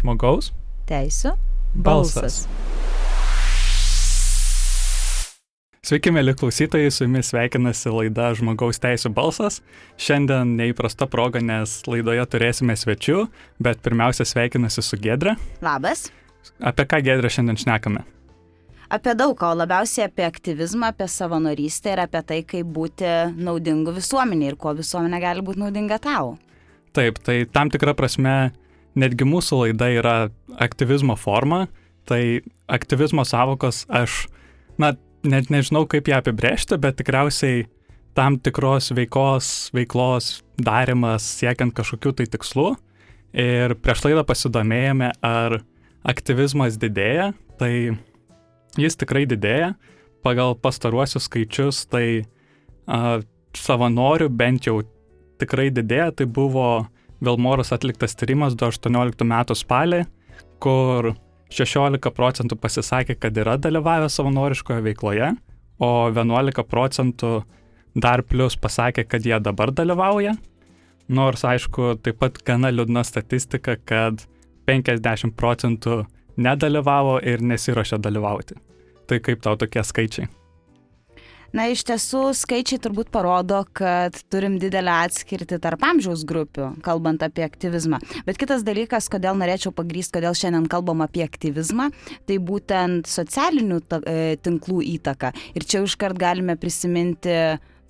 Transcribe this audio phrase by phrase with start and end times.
[0.00, 0.54] Žmogaus
[0.88, 1.34] teisų
[1.76, 2.46] balsas.
[5.84, 9.58] Sveiki, mėly klausytojai, su jumis sveikinasi laida Žmogaus teisų balsas.
[10.00, 13.26] Šiandien neįprasta proga, nes laidoje turėsime svečių,
[13.60, 15.34] bet pirmiausia sveikinasi su Gedre.
[15.64, 16.08] Labas.
[16.64, 18.04] Apie ką Gedre šiandien šnekame?
[18.90, 23.92] Apie daug ką, o labiausiai apie aktyvizmą, apie savanorystę ir apie tai, kaip būti naudingu
[23.98, 26.38] visuomeniai ir kuo visuomenė gali būti naudinga tau.
[26.96, 28.50] Taip, tai tam tikra prasme
[28.98, 30.16] netgi mūsų laida yra
[30.60, 31.66] aktyvizmo forma,
[32.08, 34.24] tai aktyvizmo savokos aš,
[34.80, 34.94] na,
[35.26, 37.66] net nežinau, kaip ją apibrėžti, bet tikriausiai
[38.18, 42.70] tam tikros veikos, veiklos darimas siekiant kažkokių tai tikslų.
[43.40, 45.60] Ir prieš laidą pasidomėjome, ar
[46.08, 47.30] aktyvizmas didėja,
[47.60, 47.94] tai
[48.80, 49.74] jis tikrai didėja.
[50.26, 52.26] Pagal pastaruosius skaičius, tai
[52.90, 53.20] a,
[53.56, 54.80] savanorių bent jau
[55.40, 56.10] tikrai didėja.
[56.18, 56.66] Tai buvo
[57.24, 60.04] Vilmoros atliktas tyrimas 2018 metų spalį,
[60.62, 61.12] kur
[61.52, 65.32] 16 procentų pasisakė, kad yra dalyvavę savanoriškoje veikloje,
[65.80, 67.42] o 11 procentų
[67.94, 70.36] dar plus pasakė, kad jie dabar dalyvauja.
[71.10, 74.24] Nors, aišku, taip pat gana liūdna statistika, kad
[74.70, 76.04] 50 procentų
[76.40, 78.56] nedalyvavo ir nesiuošia dalyvauti.
[79.10, 80.30] Tai kaip tau tokie skaičiai?
[81.50, 87.42] Na, iš tiesų, skaičiai turbūt parodo, kad turim didelę atskirtį tarp amžiaus grupių, kalbant apie
[87.42, 87.98] aktyvizmą.
[88.28, 91.88] Bet kitas dalykas, kodėl norėčiau pagrysti, kodėl šiandien kalbam apie aktyvizmą,
[92.30, 95.32] tai būtent socialinių e, tinklų įtaka.
[95.58, 97.34] Ir čia užkart galime prisiminti,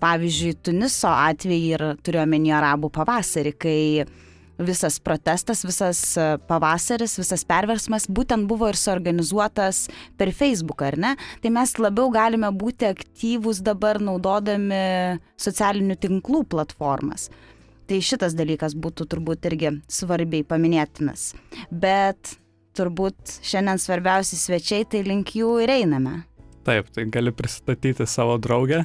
[0.01, 3.79] pavyzdžiui, Tuniso atvejį ir turiuomenį arabų pavasarį, kai
[4.67, 9.87] visas protestas, visas e, pavasaris, visas perversmas būtent buvo ir suorganizuotas
[10.21, 11.15] per Facebooką, ar ne?
[11.43, 17.29] Tai mes labiau galime būti aktyvūs dabar naudodami socialinių tinklų platformas.
[17.91, 21.33] Tai šitas dalykas būtų turbūt irgi svarbiai paminėtinas.
[21.71, 22.37] Bet
[22.79, 26.21] turbūt šiandien svarbiausi svečiai, tai link jų ir einame.
[26.67, 28.85] Taip, tai gali pristatyti savo draugę.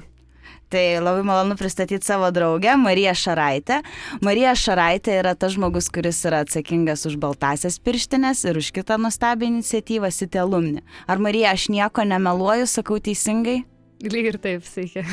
[0.73, 3.81] Tai labai malonu pristatyti savo draugę, Mariją Šaraitę.
[4.25, 9.51] Marija Šaraitė yra tas žmogus, kuris yra atsakingas už baltasias pirštinės ir už kitą nuostabią
[9.53, 10.81] iniciatyvą City Alumni.
[11.07, 13.61] Ar Marija, aš nieko nemeluoju, sakau teisingai?
[14.03, 15.05] Lyg ir taip, sveiki.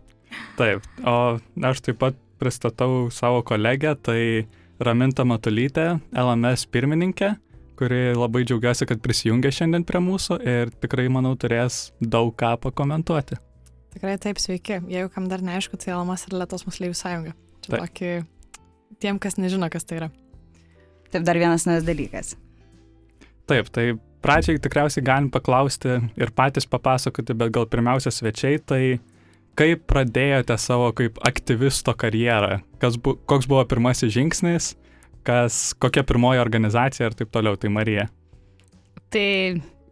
[0.60, 1.36] taip, o
[1.68, 4.20] aš taip pat pristatau savo kolegę, tai
[4.80, 7.34] Raminta Matulytė, LMS pirmininkė
[7.78, 13.38] kuri labai džiaugiasi, kad prisijungė šiandien prie mūsų ir tikrai, manau, turės daug ką pakomentuoti.
[13.94, 14.80] Tikrai taip, sveiki.
[14.90, 17.34] Jeigu kam dar neaišku, tai Almas yra Lietuvos moksleivių sąjunga.
[17.64, 18.10] Čia tokį
[19.02, 20.10] tiem, kas nežino, kas tai yra.
[21.12, 22.34] Taip, dar vienas naujas dalykas.
[23.50, 23.92] Taip, tai
[24.24, 28.82] pradžiai tikriausiai galim paklausti ir patys papasakoti, bet gal pirmiausia svečiai, tai
[29.58, 32.58] kaip pradėjote savo kaip aktyvisto karjerą,
[33.04, 34.72] bu, koks buvo pirmasis žingsnis,
[35.26, 38.08] kas, kokia pirmoji organizacija ir taip toliau, tai Marija.
[39.14, 39.28] Tai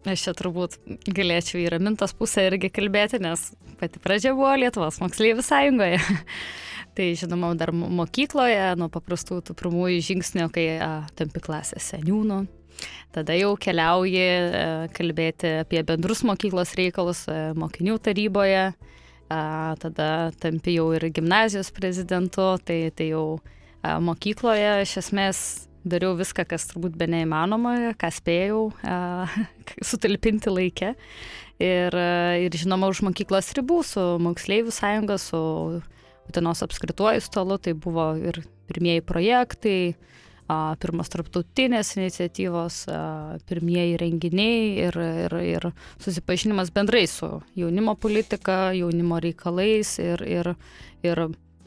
[0.02, 0.80] Aš čia turbūt
[1.14, 6.00] galėčiau į ramintos pusę irgi kalbėti, nes pati pradžia buvo Lietuvos moksleivių sąjungoje.
[6.96, 12.40] tai žinoma, dar mokykloje, nuo paprastų tų pirmųjų žingsnių, kai a, tampi klasės seniūnų.
[13.14, 18.72] Tada jau keliauji e, kalbėti apie bendrus mokyklos reikalus e, mokinių taryboje,
[19.28, 20.06] tada
[20.42, 23.38] tampi jau ir gimnazijos prezidentu, tai, tai jau
[23.82, 25.38] mokykloje iš esmės
[25.84, 28.62] dariau viską, kas turbūt be neįmanoma, ką spėjau
[29.90, 30.94] sutalpinti laikę.
[31.62, 31.94] Ir,
[32.42, 35.42] ir žinoma, už mokyklos ribų su moksleivių sąjunga, su
[36.28, 38.38] Utenos apskrituoju stolu, tai buvo ir
[38.70, 39.94] pirmieji projektai,
[40.82, 42.82] pirmas tarptautinės iniciatyvos,
[43.48, 45.68] pirmieji renginiai ir, ir, ir
[46.02, 47.28] susipažinimas bendrai su
[47.58, 50.52] jaunimo politika, jaunimo reikalais ir, ir,
[51.06, 51.24] ir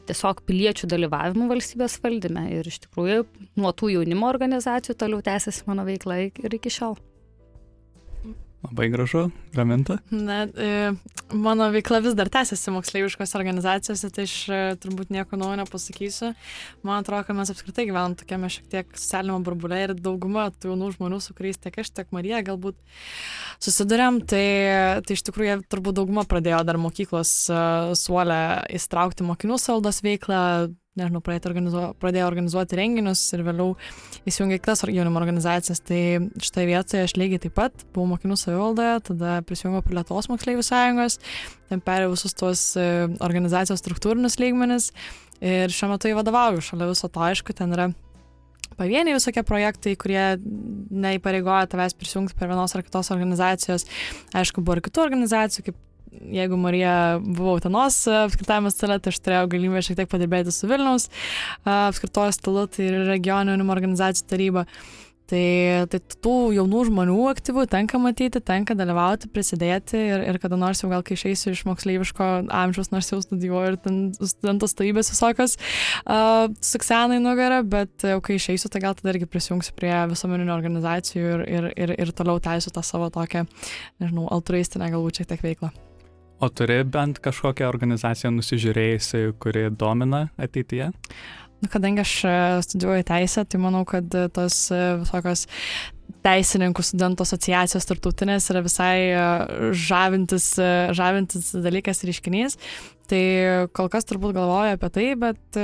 [0.08, 2.46] tiesiog piliečių dalyvavimu valstybės valdyme.
[2.58, 3.26] Ir iš tikrųjų
[3.60, 6.96] nuo tų jaunimo organizacijų toliau tęsiasi mano veikla ir iki šiol.
[8.64, 9.98] Labai gražu, raminta.
[10.10, 10.92] Na, e,
[11.32, 16.32] mano veikla vis dar tęsiasi moksleiviškos organizacijose, tai aš e, turbūt nieko naujo nepasakysiu.
[16.86, 20.90] Man atrodo, kad mes apskritai gyvenam tokiame šiek tiek socialinėme burbulė ir dauguma tų jaunų
[20.96, 22.80] žmonių, su kuriais tiek aš, tiek Marija galbūt
[23.62, 24.46] susidurėm, tai,
[25.04, 27.60] tai iš tikrųjų turbūt dauguma pradėjo dar mokyklos e,
[27.98, 28.40] suolę
[28.80, 31.20] įstraukti mokinių saldos veiklą, nežinau,
[31.50, 33.74] organizuo, pradėjo organizuoti renginius ir vėliau
[34.28, 35.82] įsijungė kitas jaunimo organizacijas.
[35.84, 36.00] Tai
[36.42, 41.20] šitoje vietoje aš lygiai taip pat buvau mokinių savivaldoje, tada prisijungiau prie Lietuvos moksleivių sąjungos,
[41.70, 42.88] ten perėjau visus tuos e,
[43.24, 44.90] organizacijos struktūrinius lygmenis
[45.44, 46.64] ir šiuo metu įvadovauju.
[46.64, 47.90] Šalia viso to, aišku, ten yra
[48.76, 50.22] pavieniai visokie projektai, kurie
[51.06, 53.86] neįpareigoja tavęs prisijungti prie vienos ar kitos organizacijos.
[54.36, 55.82] Aišku, buvo ir kitų organizacijų, kaip
[56.36, 61.10] jeigu Marija buvo Utenos apskritajame stale, tai aš turėjau galimybę šiek tiek padirbėti su Vilniaus
[61.64, 64.66] apskritos stalu, tai ir regioninio organizacijų taryba.
[65.26, 70.84] Tai, tai tų jaunų žmonių aktyvų tenka matyti, tenka dalyvauti, prisidėti ir, ir kada nors
[70.84, 75.56] jau gal kai išeisiu iš moksleiviško amžiaus, nors jau studijuoju ir ten studentų stovybės visokios
[75.58, 81.26] uh, suksenai nugarą, bet jau kai išeisiu, tai gal tada irgi prisijungsiu prie visuomeninių organizacijų
[81.26, 83.48] ir, ir, ir, ir toliau teisiu tą savo tokią,
[83.98, 85.74] nežinau, altruistinę galbūt šiek tiek veiklą.
[86.40, 90.90] O turi bent kažkokią organizaciją nusižiūrėjusi, kuri domina ateityje?
[91.62, 92.32] Nu, kadangi aš e,
[92.66, 95.46] studijuoju teisę, tai manau, kad e, tos e, visokios
[96.26, 98.96] teisininkų studentų asociacijos tartutinės yra visai
[99.78, 100.48] žavintis,
[100.98, 102.58] žavintis dalykas ir iškinys.
[103.06, 103.22] Tai
[103.76, 105.58] kol kas turbūt galvoju apie tai, bet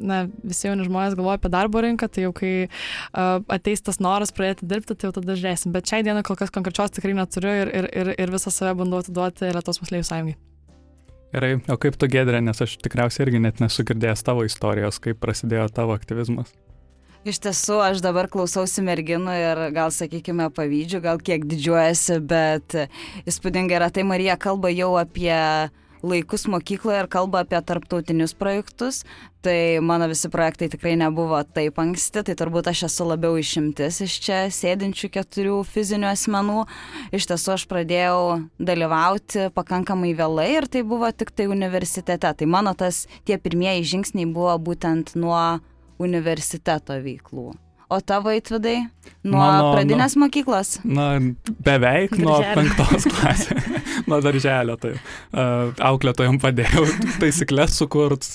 [0.00, 4.32] na, visi jauni žmonės galvoja apie darbo rinką, tai jau kai uh, ateis tas noras
[4.32, 5.74] pradėti dirbti, tai jau tada žiūrėsim.
[5.74, 9.02] Bet šiai dienai kol kas konkrečios tikrai neturiu ir, ir, ir, ir visą save bandau
[9.04, 10.38] atiduoti Lietuvos moksleivių sąjungai.
[11.30, 15.20] Gerai, o kaip tu gedrė, nes aš tikriausiai irgi net nesu girdėjęs tavo istorijos, kaip
[15.22, 16.50] prasidėjo tavo aktyvizmas.
[17.20, 22.76] Iš tiesų, aš dabar klausausi merginų ir gal, sakykime, pavyzdžių, gal kiek didžiuojasi, bet
[23.28, 25.36] įspūdingai yra tai, Marija kalba jau apie
[26.02, 29.04] laikus mokykloje ir kalba apie tarptautinius projektus.
[29.40, 34.16] Tai mano visi projektai tikrai nebuvo taip anksti, tai turbūt aš esu labiau išimtis iš
[34.26, 36.66] čia sėdinčių keturių fizinių asmenų.
[37.16, 38.20] Iš tiesų aš pradėjau
[38.60, 42.34] dalyvauti pakankamai vėlai ir tai buvo tik tai universitete.
[42.36, 45.60] Tai mano tas tie pirmieji žingsniai buvo būtent nuo
[46.00, 47.52] universiteto veiklų.
[47.90, 48.84] O tavo įtvidai?
[49.26, 50.76] Nuo Mano, pradinės nuo, mokyklos?
[50.86, 51.10] Na,
[51.66, 53.66] beveik nuo penktos klasės.
[54.08, 54.76] nuo darželio.
[54.80, 56.86] Tai uh, auklėtojom padėjau
[57.20, 58.28] taisyklės sukurt.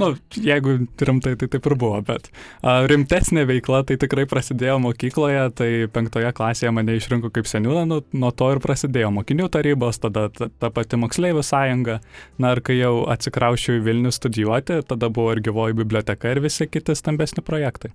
[0.00, 0.76] nu, jeigu
[1.08, 6.32] rimtai, tai taip ir buvo, bet uh, rimtesnė veikla tai tikrai prasidėjo mokykloje, tai penktoje
[6.36, 10.72] klasėje mane išrinko kaip seniūną, nu, nuo to ir prasidėjo mokinių tarybos, tada ta, ta
[10.74, 12.00] pati moksleivių sąjunga.
[12.42, 16.68] Na ir kai jau atsikraušiau į Vilnių studijuoti, tada buvo ir gyvoji biblioteka ir visi
[16.68, 17.94] kiti stambesni projektai.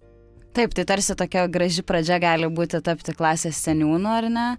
[0.57, 4.49] Taip, tai tarsi tokia graži pradžia gali būti tapti klasės seniūnu, ar ne?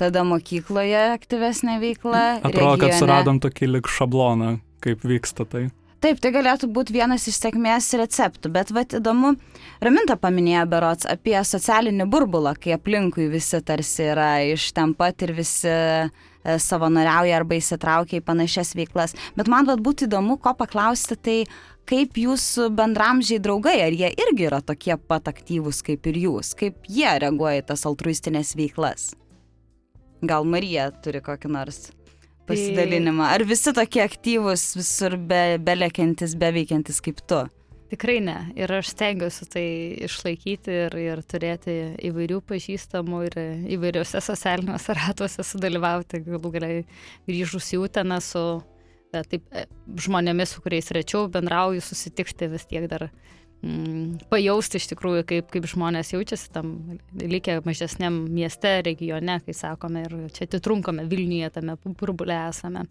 [0.00, 2.24] Tada mokykloje aktyvesnė veikla.
[2.40, 2.80] Atrodo, regione.
[2.86, 5.66] kad suradom tokį lik šabloną, kaip vyksta tai.
[6.02, 9.36] Taip, tai galėtų būti vienas iš sėkmės receptų, bet vad įdomu,
[9.82, 15.30] Raminta paminėjo berots apie socialinį burbulą, kai aplinkui visi tarsi yra iš ten pat ir
[15.36, 15.70] visi
[16.42, 19.16] savanoriauja arba įsitraukia į panašias veiklas.
[19.38, 21.38] Bet man vad būtų įdomu, ko paklausti, tai
[21.88, 26.86] kaip jūsų bendramžiai draugai, ar jie irgi yra tokie pat aktyvūs kaip ir jūs, kaip
[26.90, 29.12] jie reaguoja į tas altruistinės veiklas?
[30.22, 31.88] Gal Marija turi kokį nors
[32.46, 37.42] pasidalinimą, ar visi tokie aktyvūs, visur be, belekiantis, beveikiantis kaip tu?
[37.92, 38.38] Tikrai ne.
[38.56, 39.66] Ir aš stengiuosi tai
[40.06, 41.74] išlaikyti ir, ir turėti
[42.08, 43.36] įvairių pažįstamų ir
[43.76, 46.78] įvairiuose socialiniuose ratuose sudalyvauti, galų galiai
[47.28, 48.44] grįžus į Uteną su
[49.12, 49.66] taip e,
[50.06, 53.10] žmonėmis, su kuriais rečiau bendrauju, susitikti vis tiek dar
[53.60, 56.72] mm, pajausti iš tikrųjų, kaip, kaip žmonės jaučiasi tam
[57.12, 62.86] likę mažesniam mieste, regione, kai sakome, ir čia atitrunkame Vilniuje, tame burbulė esame.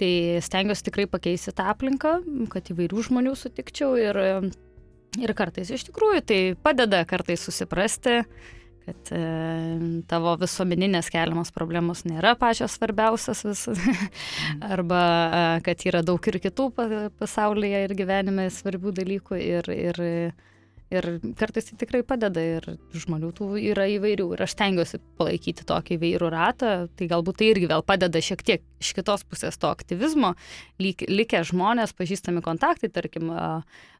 [0.00, 0.10] Tai
[0.42, 2.16] stengiuosi tikrai pakeisti tą aplinką,
[2.50, 4.18] kad įvairių žmonių sutikčiau ir,
[5.22, 8.22] ir kartais iš tikrųjų tai padeda kartais susiprasti
[8.84, 9.20] kad e,
[10.10, 13.64] tavo visuomeninės keliamos problemos nėra pačios svarbiausias vis,
[14.74, 16.68] arba e, kad yra daug ir kitų
[17.20, 20.02] pasaulyje ir gyvenime svarbių dalykų ir, ir,
[20.92, 21.08] ir
[21.38, 24.26] kartais tai tikrai padeda ir žmonių tų yra įvairių.
[24.34, 28.64] Ir aš stengiuosi palaikyti tokį įvairų ratą, tai galbūt tai irgi vėl padeda šiek tiek
[28.84, 30.34] iš kitos pusės to aktyvizmo,
[30.82, 33.32] lik, likę žmonės, pažįstami kontaktai, tarkim,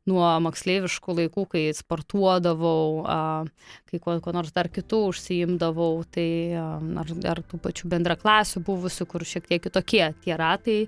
[0.08, 3.04] nuo moksleiviškų laikų, kai sportuodavau,
[3.88, 6.28] kai kuo, kuo nors dar kitų užsiimdavau, tai
[6.60, 10.78] ar, ar tų pačių bendraklasių buvusių, kur šiek tiek kitokie tie ratai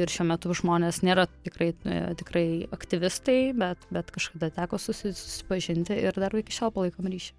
[0.00, 6.18] ir šiuo metu žmonės nėra tikrai, e, tikrai aktyvistai, bet, bet kažkada teko susipažinti ir
[6.18, 7.34] dar iki šiol palaikom ryšį.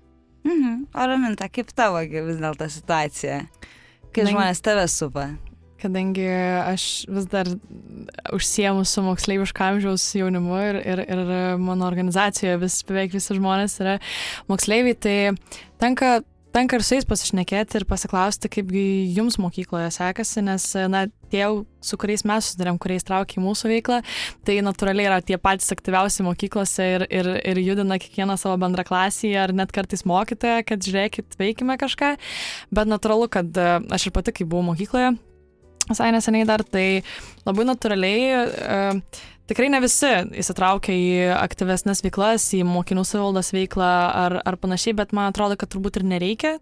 [0.45, 0.85] Mhm.
[0.93, 3.41] O Raminta, kaip tavo vis dėlto situacija?
[4.15, 5.33] Kai žmonės tave supa?
[5.85, 6.27] Kadangi
[6.65, 7.49] aš vis dar
[8.35, 13.99] užsiemu su moksleiviško amžiaus jaunimu ir, ir, ir mano organizacijoje vis beveik visi žmonės yra
[14.51, 15.17] moksleiviai, tai
[15.81, 16.17] tenka
[16.55, 18.83] tenka ir su jais pasišnekėti ir pasiklausti, kaipgi
[19.15, 21.43] jums mokykloje sekasi, nes, na, tie,
[21.83, 23.99] su kuriais mes susidurėm, kuriais traukia į mūsų veiklą,
[24.47, 29.35] tai natūraliai yra tie patys aktyviausi mokyklose ir, ir, ir judina kiekvieną savo bendrą klasį
[29.41, 32.15] ar net kartais mokytoją, kad žiūrėkit, veikime kažką,
[32.75, 33.63] bet natūralu, kad
[33.97, 35.15] aš ir pati, kai buvau mokykloje,
[35.89, 36.87] visai neseniai dar, tai
[37.45, 40.09] labai natūraliai uh, tikrai ne visi
[40.41, 43.89] įsitraukia į aktyvesnės veiklas, į mokinių savivaldos veiklą
[44.23, 46.55] ar, ar panašiai, bet man atrodo, kad turbūt ir nereikia,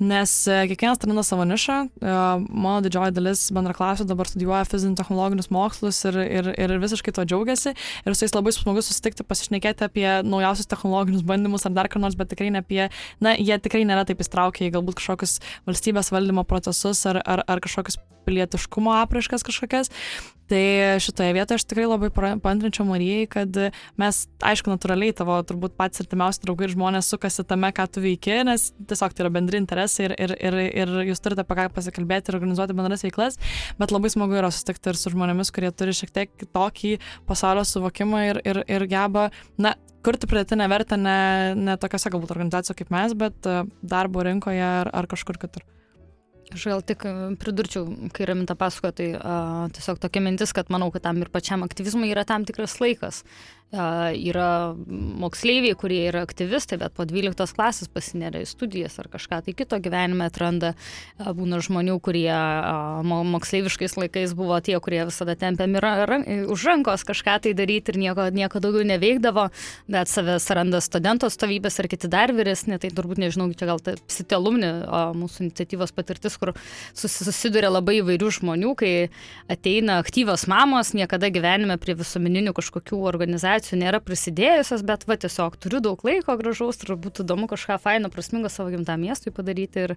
[0.00, 1.78] nes e, kiekvienas atranda savo nišą.
[1.88, 2.14] E,
[2.48, 7.74] mano didžioji dalis bendraklasių dabar studijuoja fizinių technologinius mokslus ir, ir, ir visiškai to džiaugiasi.
[8.06, 12.16] Ir su jais labai smagu susitikti, pasišnekėti apie naujausius technologinius bandymus ar dar ką nors,
[12.18, 12.86] bet tikrai ne apie,
[13.22, 15.38] na, jie tikrai nėra taip įstraukę į galbūt kažkokius
[15.68, 19.92] valstybės valdymo procesus ar, ar, ar kažkokius pilietiškumo apraiškas kažkokias.
[20.52, 23.56] Tai šitoje vietoje aš tikrai labai paantrinčiau Marijai, kad
[23.96, 28.34] mes, aišku, natūraliai tavo turbūt pats artimiausi draugai ir žmonės sukasi tame, ką tu veiki,
[28.44, 32.28] nes tiesiog tai yra bendri interesai ir, ir, ir, ir jūs turite apie ką pasikalbėti
[32.28, 33.40] ir organizuoti bendras veiklas,
[33.80, 36.98] bet labai smagu yra susitikti ir su žmonėmis, kurie turi šiek tiek kitokį
[37.30, 39.72] pasaulio suvokimą ir, ir, ir geba, na,
[40.04, 41.20] kurti pridėtinę vertę ne,
[41.56, 45.64] ne tokiose galbūt organizacijose kaip mes, bet darbo rinkoje ar, ar kažkur kitur.
[46.52, 49.36] Aš gal tik e, pridurčiau, kai Raminta pasakoja, tai a,
[49.72, 53.22] tiesiog tokia mintis, kad manau, kad tam ir pačiam aktyvizmui yra tam tikras laikas
[53.72, 59.54] yra moksleiviai, kurie yra aktyvistai, bet po 12 klasės pasineria į studijas ar kažką tai
[59.56, 60.74] kito gyvenime atranda.
[61.16, 62.28] Būna žmonių, kurie
[63.08, 65.80] moksleiviškais laikais buvo tie, kurie visada tempiami
[66.52, 69.46] už rankos kažką tai daryti ir nieko, nieko daugiau neveikdavo,
[69.88, 73.96] bet savęs randa studento stovybės ar kiti dar vyresni, tai turbūt nežinau, čia gal tai
[74.04, 74.68] sitelumni
[75.16, 76.52] mūsų iniciatyvos patirtis, kur
[76.92, 78.92] susiduria labai įvairių žmonių, kai
[79.48, 85.56] ateina aktyvios mamos, niekada gyvenime prie visuomeninių kažkokių organizacijų organizacijų nėra prisidėjusios, bet va tiesiog
[85.58, 89.96] turiu daug laiko gražaus ir būtų įdomu kažką faino, prasmingo savo gimtam miestui padaryti ir,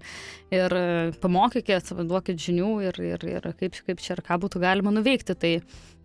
[0.51, 4.91] ir e, pamokykit, duokit žinių ir, ir, ir kaip, kaip čia ir ką būtų galima
[4.91, 5.36] nuveikti.
[5.36, 5.53] Tai,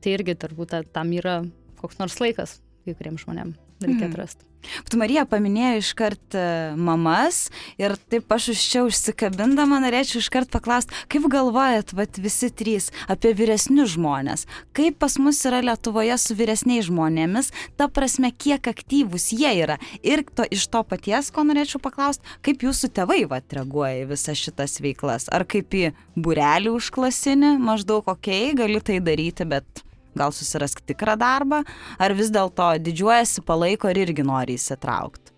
[0.01, 1.43] tai irgi turbūt tam yra
[1.81, 4.13] koks nors laikas kai kuriems žmonėms reikia mhm.
[4.13, 4.50] atrasti.
[4.91, 6.45] Tu Marija paminėjo iškart e,
[6.77, 7.49] mamas
[7.81, 13.33] ir taip aš iš čia užsikabindama norėčiau iškart paklausti, kaip galvojat, vat visi trys, apie
[13.37, 17.51] vyresnius žmonės, kaip pas mus yra Lietuvoje su vyresniais žmonėmis,
[17.81, 19.79] ta prasme, kiek aktyvūs jie yra.
[20.07, 24.41] Ir to, iš to paties, ko norėčiau paklausti, kaip jūsų tėvai vat reaguoja į visas
[24.41, 25.91] šitas veiklas, ar kaip į
[26.21, 29.85] burelį užklasinį, maždaug, okay, gali tai daryti, bet
[30.19, 31.63] gal susirask tikrą darbą,
[31.99, 35.35] ar vis dėlto didžiuojasi, palaiko ir irgi nori įsitraukti?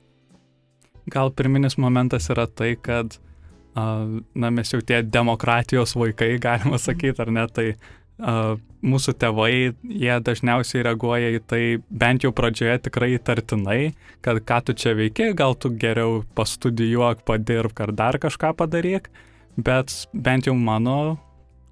[1.12, 3.18] Gal pirminis momentas yra tai, kad
[3.74, 9.52] na, mes jau tie demokratijos vaikai, galima sakyti, ar ne, tai uh, mūsų tėvai,
[9.82, 13.80] jie dažniausiai reaguoja į tai bent jau pradžioje tikrai įtartinai,
[14.24, 19.10] kad ką tu čia veiki, gal tu geriau pastudijuok, padirbk ar dar kažką padaryk,
[19.56, 21.18] bet bent jau mano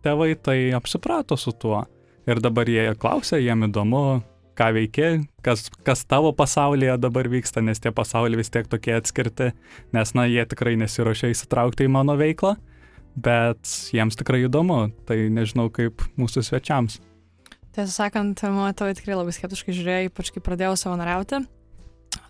[0.04, 1.84] tėvai tai apsiprato su tuo.
[2.28, 4.20] Ir dabar jie klausia, jiem įdomu,
[4.58, 5.10] ką veiki,
[5.44, 9.52] kas, kas tavo pasaulyje dabar vyksta, nes tie pasauliai vis tiek tokie atskirti,
[9.96, 12.56] nes, na, jie tikrai nesiuošia įsitraukti į mano veiklą,
[13.16, 17.00] bet jiems tikrai įdomu, tai nežinau kaip mūsų svečiams.
[17.70, 21.44] Tiesą sakant, mano tėvai tikrai labai skeptiškai žiūrėjo, ypač kai pradėjau savanoriauti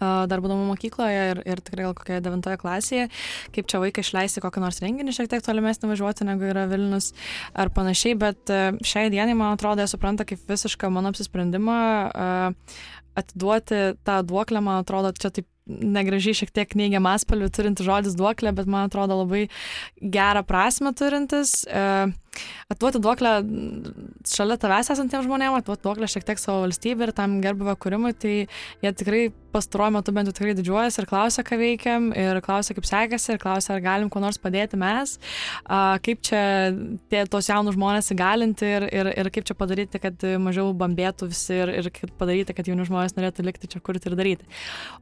[0.00, 3.08] dar būdama mokykloje ir, ir tikrai gal kokioje devintoje klasėje,
[3.54, 7.12] kaip čia vaiką išleisti kokį nors renginį šiek tiek tolimesnį važiuoti negu yra Vilnius
[7.54, 8.54] ar panašiai, bet
[8.86, 11.78] šiai dienai, man atrodo, jie supranta kaip visišką mano apsisprendimą
[13.20, 18.54] atiduoti tą duoklę, man atrodo, čia taip negražiai šiek tiek neigiamą atspalvį turintis žodis duoklė,
[18.56, 19.46] bet man atrodo labai
[20.00, 21.62] gerą prasme turintis.
[21.66, 21.86] E,
[22.70, 23.32] atuoti duoklę
[24.30, 28.34] šalia tavęs esantiems žmonėms, atuoti duoklę šiek tiek savo valstybę ir tam gerbuvio kūrimui, tai
[28.84, 32.86] jie tikrai pastaruoju metu bent jau tikrai didžiuojasi ir klausia, ką veikiam, ir klausia, kaip
[32.86, 35.16] sekasi, ir klausia, ar galim kuo nors padėti mes,
[36.06, 36.42] kaip čia
[37.10, 41.58] tie, tos jaunus žmonės įgalinti ir, ir, ir kaip čia padaryti, kad mažiau bambėtų visi
[41.58, 44.46] ir, ir padaryti, kad jauni žmonės norėtų likti čia kurti ir daryti.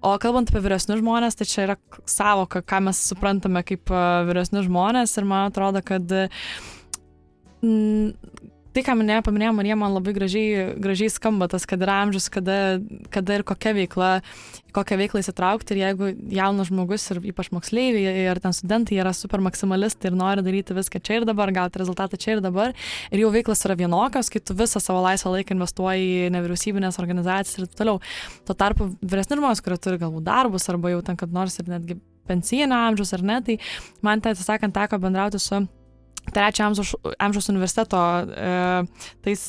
[0.01, 1.77] O kalbant apie vyresnius žmonės, tai čia yra
[2.09, 3.93] savoka, ką mes suprantame kaip
[4.29, 6.07] vyresnius žmonės ir man atrodo, kad
[8.79, 12.79] tai, ką minėjo, paminėjo Marija, man labai gražiai, gražiai skamba tas, kad yra amžius, kada,
[13.11, 14.11] kada ir kokia veikla,
[14.77, 19.43] kokią veiklą įsitraukti ir jeigu jaunas žmogus ir ypač moksleiviai ar ten studentai yra super
[19.43, 22.77] maksimalistai ir nori daryti viską čia ir dabar, gauti rezultatą čia ir dabar
[23.11, 27.59] ir jų veiklas yra vienokios, kai tu visą savo laisvą laiką investuoji į nevyriausybinės organizacijas
[27.59, 28.03] ir taip toliau.
[28.47, 31.99] Tuo tarpu vyresni žmonės, kurie turi galbūt darbus arba jau ten kad nors ir netgi
[32.29, 33.59] pensinio amžiaus ar ne, tai
[34.05, 35.65] man tai atsisakant teko bendrauti su
[36.33, 38.83] trečio amžiaus, amžiaus universiteto e,
[39.25, 39.43] tais,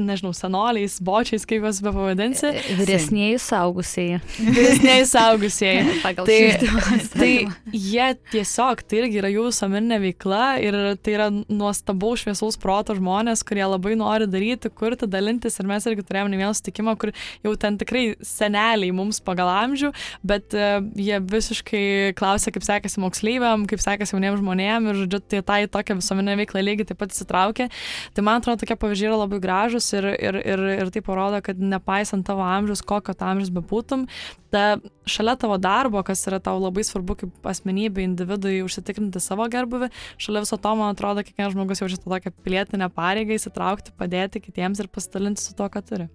[0.00, 2.48] nežinau, senoliais, bočiais, kaip juos be pavadinsi.
[2.48, 4.20] E, e, vyresnėjai saugusieji.
[4.40, 5.84] Vyresnėjai saugusieji.
[6.04, 6.38] Pagal tai,
[7.20, 7.30] tai
[7.74, 13.44] jie tiesiog, tai irgi yra jų visuomeninė veikla ir tai yra nuostabaus šviesaus proto žmonės,
[13.46, 17.54] kurie labai nori daryti, kurti, dalintis ir mes irgi turėjome ne vieną sutikimą, kur jau
[17.60, 19.92] ten tikrai seneliai mums pagal amžių,
[20.26, 21.84] bet uh, jie visiškai
[22.18, 26.36] klausia, kaip sekasi moksleiviam, kaip sekasi jauniems žmonėms ir, žodžiu, tai tai to tokią visuomenę
[26.44, 27.68] veiklą lygiai taip pat įsitraukia.
[28.14, 31.58] Tai man atrodo, tokie pavyzdžiai yra labai gražus ir, ir, ir, ir tai parodo, kad
[31.60, 34.06] nepaisant tavo amžiaus, kokio tu amžiaus bebūtum,
[34.54, 39.90] ta šalia tavo darbo, kas yra tau labai svarbu kaip asmenybė, individui užsitikrinti savo gerbuvi,
[40.20, 44.82] šalia viso to, man atrodo, kiekvienas žmogus jaučia tą tokią pilietinę pareigą įsitraukti, padėti kitiems
[44.82, 46.10] ir pasidalinti su to, ką turi.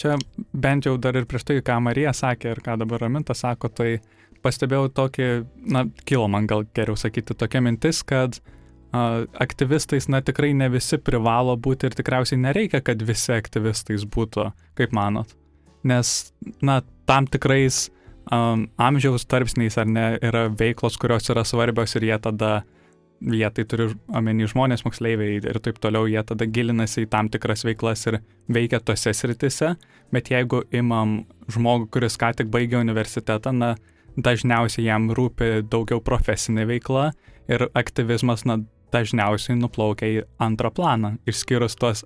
[0.00, 0.16] Čia
[0.56, 3.98] bent jau dar ir prieš tai, ką Marija sakė ir ką dabar Raminta sako, tai
[4.44, 5.28] pastebėjau tokį,
[5.74, 10.98] na, kilo man gal geriau sakyti, tokia mintis, kad uh, aktyvistais, na, tikrai ne visi
[10.98, 15.36] privalo būti ir tikriausiai nereikia, kad visi aktyvistais būtų, kaip manot.
[15.86, 16.32] Nes,
[16.64, 17.88] na, tam tikrais
[18.32, 22.60] um, amžiaus tarpsniais ar ne yra veiklos, kurios yra svarbios ir jie tada
[23.20, 27.66] jie tai turi omeny žmonės, moksleiviai ir taip toliau, jie tada gilinasi į tam tikras
[27.68, 29.74] veiklas ir veikia tose sritise,
[30.12, 31.20] bet jeigu imam
[31.52, 33.74] žmogų, kuris ką tik baigė universitetą, na,
[34.16, 37.10] dažniausiai jam rūpi daugiau profesinė veikla
[37.50, 38.60] ir aktyvizmas, na,
[38.94, 42.04] dažniausiai nuplaukia į antrą planą, išskyrus tuos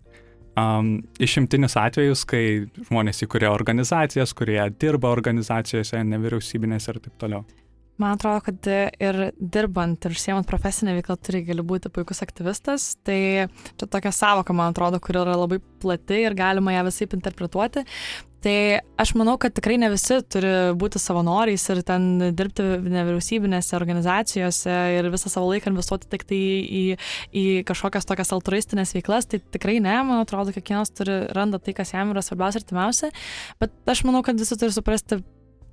[0.58, 2.44] um, išimtinius atvejus, kai
[2.88, 7.44] žmonės įkuria organizacijas, kurie dirba organizacijose, nevyriausybinėse ir taip toliau.
[8.02, 12.88] Man atrodo, kad ir dirbant ir užsiemant profesinę veiklą turi gali būti puikus aktyvistas.
[13.06, 17.84] Tai čia tokia savoka, man atrodo, kuri yra labai plati ir galima ją visai interpretuoti.
[18.44, 18.56] Tai
[19.00, 25.08] aš manau, kad tikrai ne visi turi būti savanoriais ir ten dirbti nevyriausybinėse organizacijose ir
[25.14, 26.82] visą savo laiką investuoti tik tai į,
[27.32, 29.30] į kažkokias tokias altruistinės veiklas.
[29.32, 33.10] Tai tikrai ne, man atrodo, kiekvienas turi randa tai, kas jam yra svarbiausia ir artimiausia.
[33.64, 35.22] Bet aš manau, kad visi turi suprasti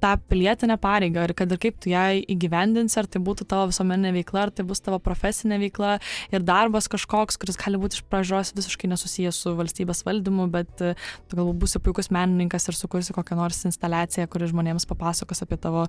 [0.02, 2.04] tą pilietinę pareigą ir kad ir kaip tu ją
[2.34, 5.98] įgyvendinsi, ar tai būtų tavo visuomeninė veikla, ar tai bus tavo profesinė veikla
[6.34, 10.94] ir darbas kažkoks, kuris gali būti iš pradžios visiškai nesusijęs su valstybės valdymu, bet e,
[11.30, 15.86] tu galbūt būsi puikus menininkas ir sukursi kokią nors instaliaciją, kuri žmonėms papasakos apie tavo,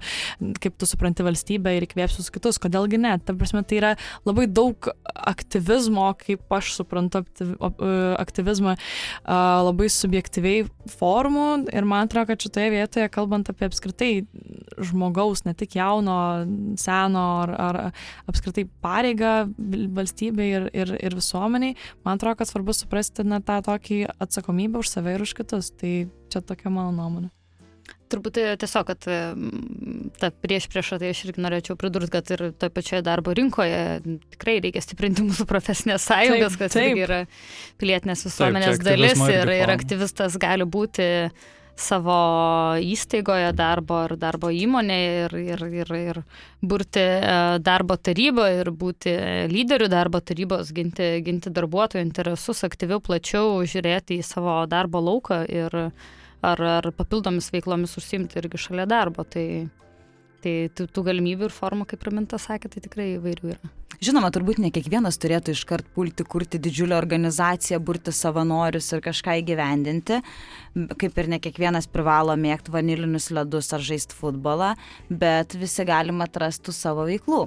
[0.63, 2.61] kaip tu supranti valstybę ir įkvėpsius kitus.
[2.63, 3.17] Kodėlgi ne?
[3.25, 3.95] Ta prasme, tai yra
[4.29, 4.91] labai daug
[5.33, 7.25] aktyvizmo, kaip aš suprantu
[8.21, 8.77] aktyvizmą,
[9.25, 10.67] labai subjektyviai
[10.99, 16.47] formų ir man atrodo, kad šitoje vietoje, kalbant apie apskritai apskritai žmogaus, ne tik jauno,
[16.81, 17.79] seno ar, ar
[18.31, 19.53] apskritai pareigą
[19.95, 24.91] valstybei ir, ir, ir visuomeniai, man atrodo, kad svarbu suprasti na, tą tokį atsakomybę už
[24.91, 25.71] save ir už kitus.
[25.77, 27.31] Tai čia tokia mano nuomonė.
[28.13, 29.19] Turbūt e, tiesiog, kad e,
[30.21, 33.81] ta prieš priešą, tai aš irgi norėčiau pridurti, kad ir toje pačioje darbo rinkoje
[34.35, 37.23] tikrai reikia stiprinti mūsų profesinės sąjungas, kad tai yra
[37.81, 42.17] pilietinės visuomenės taip, dalis ir, ir aktyvistas gali būti uh, savo
[42.85, 46.21] įstaigoje darbo ar darbo įmonėje ir, ir, ir, ir
[46.63, 49.15] burti e, darbo tarybą ir būti
[49.51, 55.79] lyderiu darbo tarybos, ginti, ginti darbuotojų interesus, aktyviau, plačiau žiūrėti į savo darbo lauką ir
[56.43, 59.25] ar, ar papildomis veiklomis užsimti irgi šalia darbo.
[59.25, 59.47] Tai,
[60.43, 63.73] tai tų, tų galimybių ir formų, kaip Raminta sakė, tai tikrai įvairių yra.
[64.03, 70.19] Žinoma, turbūt ne kiekvienas turėtų iškart pulti kurti didžiulę organizaciją, burti savanorius ir kažką įgyvendinti,
[70.73, 74.73] kaip ir ne kiekvienas privalo mėgti vanilinius ledus ar žaisti futbolą,
[75.09, 77.43] bet visi galima atrastų savo veiklų.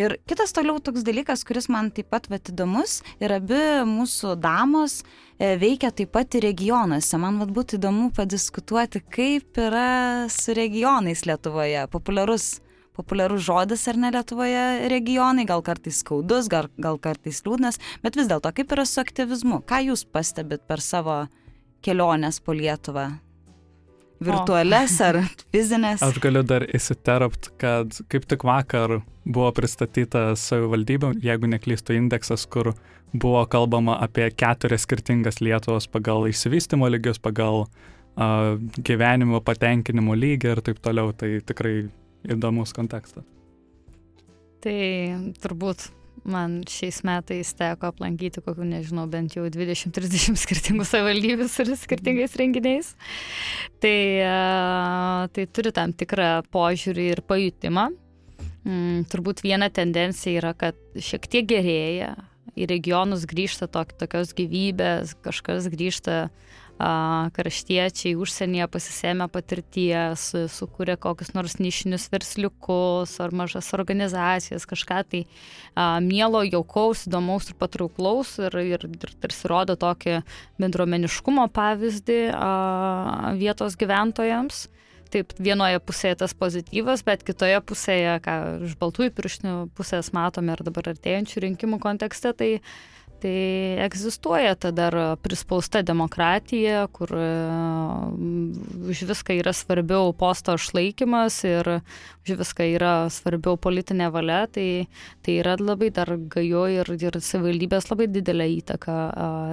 [0.00, 5.02] Ir kitas toliau toks dalykas, kuris man taip pat vat įdomus, ir abi mūsų damos
[5.02, 7.20] e, veikia taip pat ir regionuose.
[7.20, 12.58] Man vat būtų įdomu padiskutuoti, kaip yra su regionais Lietuvoje, populiarus
[13.00, 18.28] populiarus žodis ar ne Lietuvoje regionai, gal kartais skaudus, gal, gal kartais liūdnas, bet vis
[18.28, 19.62] dėlto kaip yra su aktyvizmu?
[19.68, 21.22] Ką jūs pastebit per savo
[21.82, 23.08] keliones po Lietuvą?
[24.20, 25.08] Virtualias o.
[25.08, 25.18] ar
[25.54, 26.02] fizinės?
[26.04, 32.74] Aš galiu dar įsiterpt, kad kaip tik vakar buvo pristatyta savivaldybė, jeigu neklystu, indeksas, kur
[33.12, 40.62] buvo kalbama apie keturias skirtingas Lietuvos pagal išsivystimo lygius, pagal uh, gyvenimo patenkinimo lygį ir
[40.68, 41.14] taip toliau.
[41.16, 41.74] Tai tikrai
[42.28, 43.24] įdomus kontekstas.
[44.60, 44.76] Tai
[45.40, 45.88] turbūt
[46.28, 52.92] man šiais metais teko aplankyti kokių, nežinau, bent jau 20-30 skirtingų savivaldybių su skirtingais renginiais.
[53.80, 53.98] Tai,
[55.34, 57.90] tai turi tam tikrą požiūrį ir pajutimą.
[58.60, 62.12] Mm, turbūt viena tendencija yra, kad šiek tiek gerėja,
[62.58, 66.26] į regionus grįžta tok, tokios gyvybės, kažkas grįžta
[67.36, 75.22] kraštiečiai užsienyje pasisėmė patirties, sukūrė kokius nors nišinius versliukus ar mažas organizacijas, kažką tai
[76.06, 80.20] mielo, jaukaus, įdomaus ir patrauklaus ir, ir, ir tarsi rodo tokį
[80.62, 82.20] bendruomeniškumo pavyzdį
[83.40, 84.68] vietos gyventojams.
[85.10, 88.34] Taip, vienoje pusėje tas pozityvas, bet kitoje pusėje, ką
[88.68, 92.50] iš baltųjų pirštinių pusės matome ir dabar artėjančių rinkimų kontekste, tai
[93.20, 93.32] Tai
[93.84, 97.10] egzistuoja ta dar prispausta demokratija, kur
[98.88, 101.68] už viską yra svarbiau posto išlaikymas ir
[102.24, 104.86] už viską yra svarbiau politinė valia, tai,
[105.20, 108.96] tai yra labai dar gaju ir, ir savivaldybės labai didelę įtaką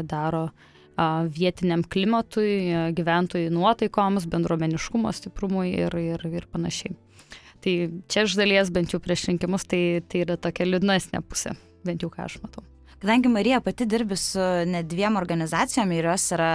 [0.08, 0.46] daro
[1.36, 6.96] vietiniam klimatui, gyventojų nuotaikoms, bendruomeniškumo stiprumui ir, ir, ir panašiai.
[7.62, 7.76] Tai
[8.08, 12.14] čia iš dalies bent jau prieš rinkimus tai, tai yra tokia liūdnesnė pusė, bent jau
[12.14, 12.64] ką aš matau.
[12.98, 16.52] Kadangi Marija pati dirbi su net dviem organizacijom ir jos yra,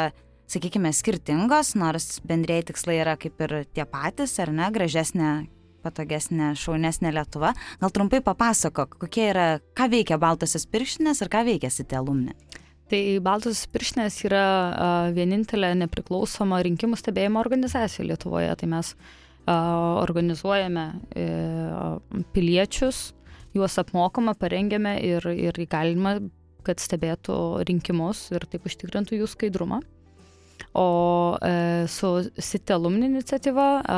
[0.50, 5.30] sakykime, skirtingos, nors bendrėjai tikslai yra kaip ir tie patys, ar ne, gražesnė,
[5.86, 7.52] patogesnė, šaunesnė Lietuva.
[7.78, 9.46] Gal trumpai papasakok, kokie yra,
[9.78, 12.34] ką veikia Baltosios pirštinės ir ką veikia Sitė alumne.
[12.90, 14.44] Tai Baltosios pirštinės yra
[15.14, 18.50] vienintelė nepriklausoma rinkimų stebėjimo organizacija Lietuvoje.
[18.58, 18.96] Tai mes
[19.46, 21.24] organizuojame e,
[22.34, 23.12] piliečius
[23.56, 26.16] juos apmokama, parengiame ir, ir įgalima,
[26.66, 27.36] kad stebėtų
[27.68, 29.82] rinkimus ir taip užtikrintų jų skaidrumą.
[30.78, 30.86] O
[31.42, 33.96] e, su City Alumni iniciatyva e,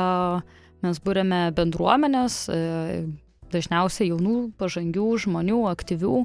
[0.83, 3.05] mes būrėme bendruomenės, e,
[3.53, 6.15] dažniausiai jaunų, pažangių žmonių, aktyvių,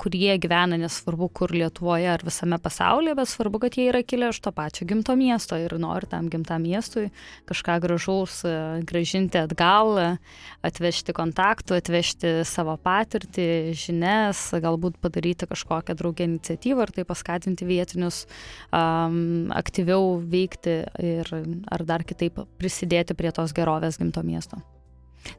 [0.00, 4.40] kurie gyvena nesvarbu kur Lietuvoje ar visame pasaulyje, bet svarbu, kad jie yra kilę iš
[4.44, 7.08] to pačio gimto miesto ir nori tam gimtam miestui
[7.48, 8.40] kažką gražaus
[8.88, 10.18] gražinti atgal,
[10.66, 18.24] atvežti kontaktų, atvežti savo patirtį, žinias, galbūt padaryti kažkokią draugę iniciatyvą ir tai paskatinti vietinius
[18.72, 24.62] um, aktyviau veikti ir ar dar kitaip prisidėti prie tos gerovės gimto miesto.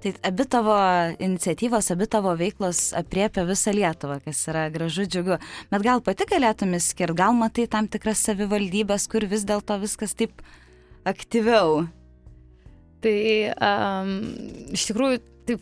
[0.03, 0.75] Tai abi tavo
[1.19, 5.39] iniciatyvos, abi tavo veiklos apriepia visą Lietuvą, kas yra gražu, džiugu.
[5.71, 10.43] Bet gal pati galėtum įskirti, gal matai tam tikras savivaldybės, kur vis dėlto viskas taip
[11.07, 11.87] aktyviau.
[13.03, 13.17] Tai
[13.55, 14.13] um,
[14.75, 15.57] iš tikrųjų, tai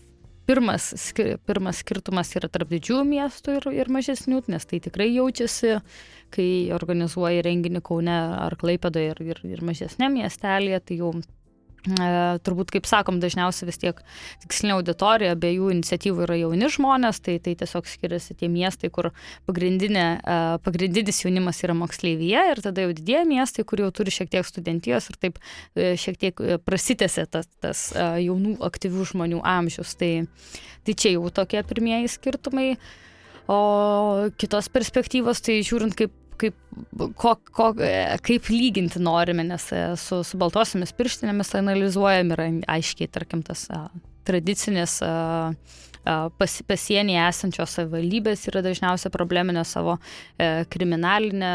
[0.50, 5.78] pirmas, skir, pirmas skirtumas yra tarp didžiųjų miestų ir, ir mažesnių, nes tai tikrai jaučiasi,
[6.34, 11.14] kai organizuoji renginį Kaune ar Klaipėdoje ir, ir, ir mažesnė miestelėje, tai jau
[12.44, 14.02] turbūt, kaip sakom, dažniausiai vis tiek
[14.44, 19.14] tikslinė auditorija, abiejų iniciatyvų yra jauni žmonės, tai, tai tiesiog skiriasi tie miestai, kur e,
[19.48, 25.10] pagrindinis jaunimas yra moksleivyje ir tada jau didieji miestai, kur jau turi šiek tiek studentijos
[25.12, 25.42] ir taip
[25.76, 29.96] e, šiek tiek prasitėsi tas, tas jaunų aktyvių žmonių amžius.
[29.98, 30.14] Tai,
[30.86, 32.72] tai čia jau tokie pirmieji skirtumai.
[33.48, 36.56] O kitos perspektyvos, tai žiūrint, kaip kaip,
[37.18, 37.72] ko, ko,
[38.26, 42.48] kaip lyginti norime, nes e, su, su baltosiamis pirštinėmis analizuojam yra
[42.78, 43.88] aiškiai, tarkim, tas a,
[44.28, 45.16] tradicinis a,
[46.40, 51.54] pas, pasienyje esančios savivaldybės yra dažniausiai probleminė savo e, kriminalinė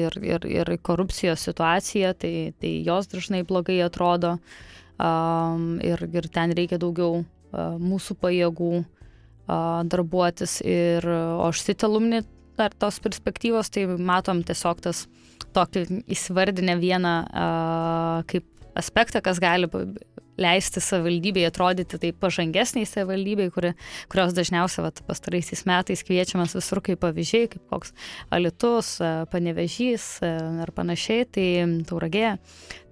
[0.00, 5.10] ir, ir, ir korupcijos situacija, tai, tai jos dažnai blogai atrodo a,
[5.84, 8.86] ir, ir ten reikia daugiau a, mūsų pajėgų a,
[9.90, 10.60] darbuotis.
[10.64, 12.24] Ir, o aš sitalumni
[12.58, 15.04] dar tos perspektyvos, tai matom tiesiog tas
[15.54, 19.68] tokį įsivardinę vieną uh, kaip aspektą, kas gali
[20.40, 23.72] leisti savivaldybei atrodyti taip pažangesniai savivaldybei, kuri,
[24.10, 27.94] kurios dažniausiai vat, pastaraisiais metais kviečiamas visur kaip pavyzdžiai, kaip koks
[28.34, 28.96] Alitus,
[29.30, 31.48] Panevežys ar panašiai, tai
[31.88, 32.36] tauragė.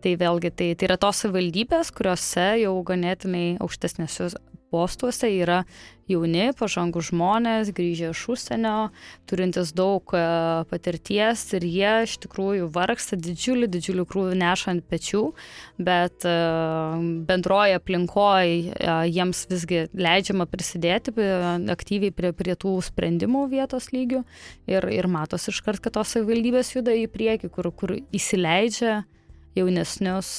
[0.02, 4.38] Tai vėlgi tai, tai yra tos savivaldybės, kuriuose jau ganėtinai aukštesnėsios
[4.72, 5.62] postuose yra
[6.10, 8.76] jauni, pažangų žmonės, grįžę iš užsienio,
[9.30, 10.22] turintys daug e,
[10.70, 15.22] patirties ir jie iš tikrųjų vargsta didžiulį, didžiulį krūvį neša ant pečių,
[15.82, 16.34] bet e,
[17.28, 18.74] bendroje aplinkoje
[19.12, 21.14] jiems visgi leidžiama prisidėti
[21.72, 24.24] aktyviai prie, prie tų sprendimų vietos lygių
[24.70, 29.02] ir, ir matos iškart, kad tos savivaldybės juda į priekį, kur, kur įsileidžia
[29.56, 30.34] jaunesnius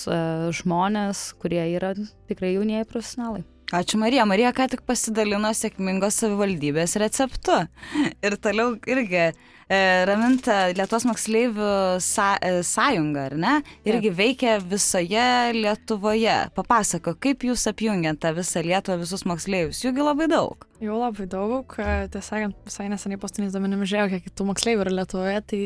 [0.58, 1.94] žmonės, kurie yra
[2.30, 3.44] tikrai jaunieji profesionalai.
[3.74, 4.22] Ačiū Marija.
[4.30, 7.56] Marija ką tik pasidalino sėkmingos savivaldybės receptu.
[8.26, 9.32] Ir toliau irgi
[9.70, 11.70] Raminta Lietuvos moksleivių
[12.04, 13.54] sa e, sąjunga, ar ne?
[13.88, 14.18] Irgi Taip.
[14.18, 16.36] veikia visoje Lietuvoje.
[16.58, 19.84] Papasako, kaip jūs apjungiant tą visą Lietuvą, visus moksleivius?
[19.86, 20.68] Jųgi labai daug.
[20.84, 21.76] Jau labai daug,
[22.12, 25.60] tiesą sakant, visai neseniai pastaniais duomenimis žiūrėjau, kiek kitų moksleivių yra Lietuvoje, tai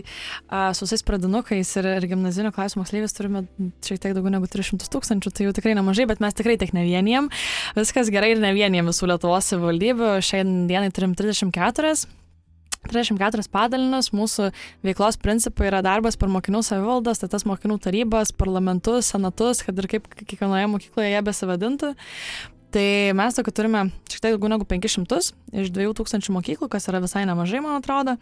[0.45, 3.41] a, su visais pradinukais ir, ir gimnazinių klasių moksleivius turime
[3.87, 6.85] šiek tiek daugiau negu 300 tūkstančių, tai jau tikrai nemažai, bet mes tikrai tiek ne
[6.85, 7.31] vieniem.
[7.79, 10.13] Viskas gerai ir ne vieniem visų Lietuvos savivaldybių.
[10.27, 11.95] Šiandien turim 34
[12.91, 14.51] 34 padalinius, mūsų
[14.87, 19.89] veiklos principai yra darbas per mokinių savivaldas, tai tas mokinių tarybas, parlamentus, senatus, kad ir
[19.91, 21.93] kaip kiekvienoje mokykloje jie besivadintų.
[22.77, 22.87] Tai
[23.17, 27.61] mes tokį turime šiek tiek daugiau negu 500 iš 2000 mokyklų, kas yra visai nemažai,
[27.63, 28.17] man atrodo.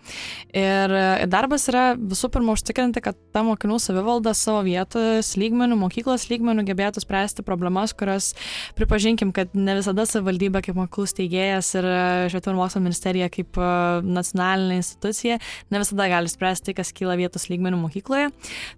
[0.55, 0.93] Ir,
[1.31, 7.03] darbas yra visų pirma užtikrinti, kad ta mokinių savivalda savo vietos lygmenių, mokyklos lygmenių gebėtų
[7.03, 8.31] spręsti problemas, kurios
[8.77, 11.89] pripažinkim, kad ne visada savivaldybė kaip mokyklų steigėjas ir
[12.31, 13.69] švietimo ir mokslo ministerija kaip e,
[14.05, 15.39] nacionalinė institucija
[15.73, 18.31] ne visada gali spręsti kas kyla vietos lygmenių mokykloje.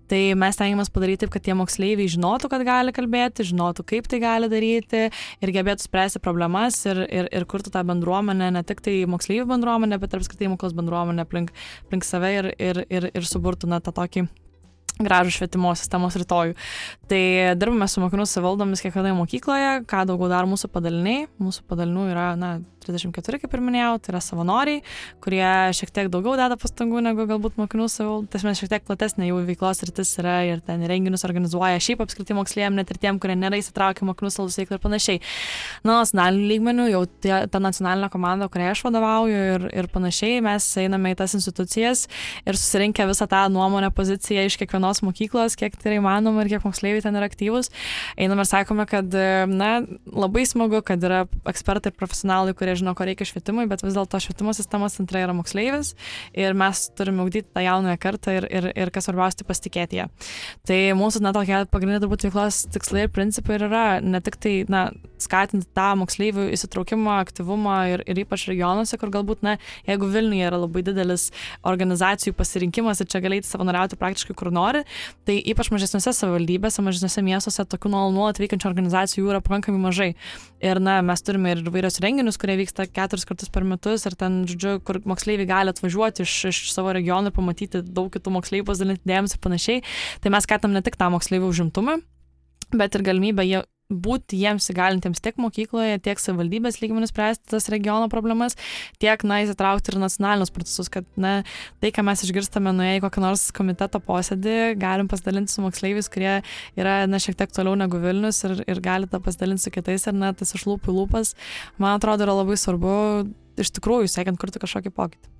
[0.09, 4.21] Tai mes tengiamės padaryti taip, kad tie moksleiviai žinotų, kad gali kalbėti, žinotų, kaip tai
[4.23, 5.07] gali daryti
[5.43, 9.99] ir gebėtų spręsti problemas ir, ir, ir kurtų tą bendruomenę, ne tik tai moksleivių bendruomenę,
[10.01, 11.53] bet ir apskritai mokyklos bendruomenę aplink,
[11.87, 14.27] aplink save ir, ir, ir, ir suburtų na, tą tokį
[15.01, 16.55] gražų švietimo sistemos rytojų.
[17.11, 17.23] Tai
[17.59, 21.27] dirbame su mokinų savivaldomis kiekvienoje mokykloje, ką daugiau daro mūsų padaliniai.
[21.41, 22.57] Mūsų padalinių yra, na,
[22.87, 24.81] 34, kaip ir minėjau, tai yra savanoriai,
[25.23, 25.43] kurie
[25.75, 28.31] šiek tiek daugiau deda pastangų negu galbūt mokinių savivalda.
[28.33, 32.37] Tai mes šiek tiek platesnė jų veiklos rytis yra ir ten renginius organizuoja šiaip apskritai
[32.37, 35.21] moksleiviam, net ir tiem, kurie nėra įsitraukę mokinių savivaldos veiklą ir panašiai.
[35.83, 40.69] Na, nacionaliniu lygmeniu jau tie, ta nacionalinė komanda, kuriai aš vadovauju ir, ir panašiai, mes
[40.79, 42.05] einame į tas institucijas
[42.47, 46.63] ir susirinkę visą tą nuomonę poziciją iš kiekvienos mokyklos, kiek tai yra įmanoma ir kiek
[46.63, 47.69] moksleiviai ten yra aktyvūs,
[48.17, 49.11] einame ir sakome, kad
[49.47, 53.95] na, labai smagu, kad yra ekspertai ir profesionalai, kurie žino, ko reikia švietimui, bet vis
[53.95, 55.95] dėlto švietimo sistemos centrai yra moksleivis
[56.33, 60.07] ir mes turime ugdyti tą jaunąją kartą ir, ir, ir kas svarbiausia, tai pasitikėti ją.
[60.67, 64.89] Tai mūsų, na, tokia pagrindinė turbūt veiklos tikslai ir principai yra ne tik tai, na,
[65.23, 70.59] skatinti tą moksleivių įsitraukimą, aktyvumą ir, ir ypač regionuose, kur galbūt, na, jeigu Vilniuje yra
[70.61, 71.29] labai didelis
[71.67, 74.83] organizacijų pasirinkimas ir čia galėti savanoriauti praktiškai kur nori,
[75.27, 80.11] tai ypač mažesniuose savivaldybėse, mažesniuose miestuose tokių nuolat veikiančių organizacijų yra pakankamai mažai.
[80.63, 84.39] Ir, na, mes turime ir įvairios renginius, kurie vyksta keturis kartus per metus ir ten,
[84.49, 89.05] žodžiu, kur moksleiviai gali atvažiuoti iš, iš savo regionų ir pamatyti daug kitų moksleivių, pasidalinti
[89.05, 89.83] dėmesį ir panašiai.
[90.23, 91.99] Tai mes skatinam ne tik tą moksleivių užimtumą,
[92.73, 98.09] bet ir galimybę jie būti jiems įgalintiems tiek mokykloje, tiek savivaldybės lygmenių spręsti tas regiono
[98.11, 98.57] problemas,
[98.99, 101.39] tiek, na, įsitraukti ir nacionalinius procesus, kad, na,
[101.81, 106.35] tai, ką mes išgirstame nuėję į kokį nors komiteto posėdį, galim pasidalinti su moksleiviais, kurie
[106.75, 110.19] yra, na, šiek tiek toliau negu Vilnius ir, ir gali tą pasidalinti su kitais ir,
[110.19, 111.33] na, tas iš lūpų į lūpas,
[111.79, 112.93] man atrodo, yra labai svarbu
[113.57, 115.35] iš tikrųjų siekiant kurti kažkokį pokytį.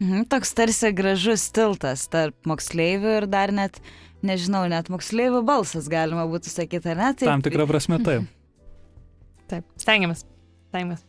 [0.00, 3.82] Mhm, toks tarsi gražus tiltas tarp moksleivių ir dar net
[4.26, 7.10] nežinau, net moksleivių balsas galima būtų sakyti, ar ne?
[7.14, 7.28] Taip.
[7.28, 8.28] Tam tikrą prasme taip.
[9.50, 10.24] Taip, stengiamės.
[10.70, 11.04] stengiamės.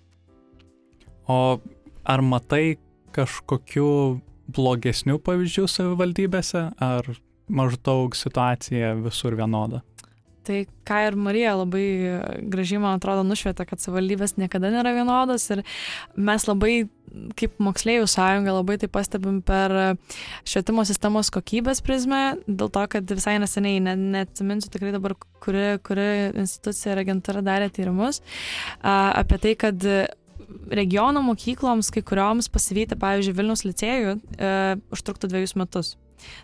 [1.30, 1.60] O
[2.08, 2.80] ar matai
[3.15, 3.91] kažkokių
[4.52, 7.12] blogesnių pavyzdžių savivaldybėse, ar
[7.52, 9.84] maždaug situacija visur vienoda?
[10.47, 11.86] Tai ką ir Marija labai
[12.49, 15.62] gražiai, man atrodo, nušvietė, kad savivaldybės niekada nėra vienodos ir
[16.17, 16.73] mes labai,
[17.38, 19.75] kaip moksleivių sąjunga, labai tai pastebim per
[20.41, 25.13] švietimo sistemos kokybės prizmę, dėl to, kad visai neseniai, ne, neatsiminsiu tikrai dabar,
[25.45, 26.10] kuri, kuri
[26.41, 28.23] institucija ir agentūra darė tyrimus
[28.82, 29.91] apie tai, kad
[30.71, 34.54] regiono mokykloms, kai kurioms pasivyti, pavyzdžiui, Vilnius licėjų, e,
[34.95, 35.95] užtruktų dviejus metus.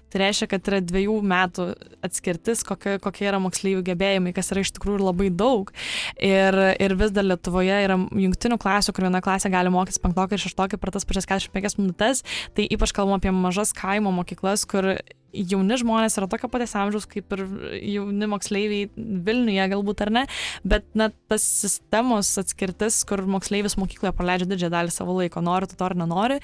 [0.07, 1.67] Tai reiškia, kad yra dviejų metų
[2.05, 5.73] atskirtis, kokie, kokie yra moksleivių gebėjimai, kas yra iš tikrųjų labai daug.
[6.15, 10.45] Ir, ir vis dar Lietuvoje yra jungtinių klasių, kur viena klasė gali mokytis penktokai ir
[10.45, 12.23] šeštokai per tas pačias 45 minutės.
[12.55, 14.95] Tai ypač kalbam apie mažas kaimo mokyklas, kur
[15.37, 17.45] jauni žmonės yra tokio paties amžiaus kaip ir
[17.93, 18.89] jauni moksleiviai
[19.27, 20.25] Vilniuje galbūt ar ne,
[20.67, 25.77] bet na, tas sistemos atskirtis, kur moksleivis mokykloje praleidžia didžiąją dalį savo laiko, nori tu
[25.79, 26.39] to ar nenori,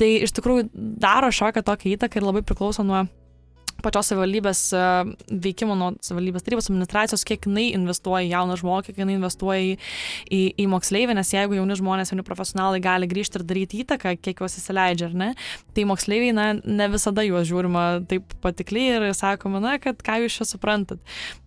[0.00, 3.04] tai iš tikrųjų daro šiokią tokią įtaką ir labai priklauso nuo
[3.84, 4.84] pačios savivaldybės e,
[5.44, 9.74] veikimo nuo savivaldybės tarybos administracijos, kiek jinai investuoja į jauną žmogų, kiek jinai investuoja į,
[10.32, 14.42] į, į moksleivį, nes jeigu jauni žmonės, jauni profesionalai gali grįžti ir daryti įtaką, kiek
[14.44, 15.30] juos įsileidžia, ar ne,
[15.76, 20.40] tai moksleiviai, na, ne visada juos žiūrima taip patikliai ir sakoma, na, kad ką jūs
[20.40, 21.02] čia suprantat.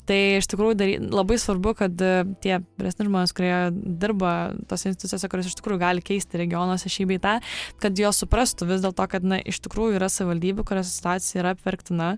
[0.09, 2.11] Tai iš tikrųjų dary, labai svarbu, kad e,
[2.43, 4.33] tie vyresni žmonės, kurie dirba
[4.69, 7.37] tose institucijose, kurios iš tikrųjų gali keisti regionuose šį bei tą,
[7.81, 12.11] kad jos suprastų vis dėlto, kad na, iš tikrųjų yra savivaldybių, kurios situacija yra apverktina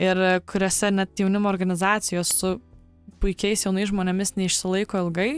[0.00, 2.56] ir kuriuose net jaunimo organizacijos su
[3.26, 5.30] puikiais jaunais žmonėmis neišsilaiko ilgai,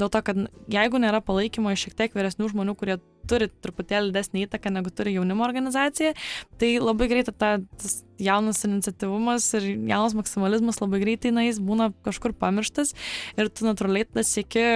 [0.00, 0.40] dėl to, kad
[0.72, 2.98] jeigu nėra palaikymo iš šiek tiek vyresnių žmonių, kurie
[3.30, 6.14] turi truputėlį didesnį įtaką negu turi jaunimo organizacija,
[6.60, 11.90] tai labai greitai ta, tas jaunas iniciatyvumas ir jaunas maksimalizmas labai greitai, na, jis būna
[12.06, 12.94] kažkur pamirštas
[13.38, 14.66] ir tu natūraliai tada sieki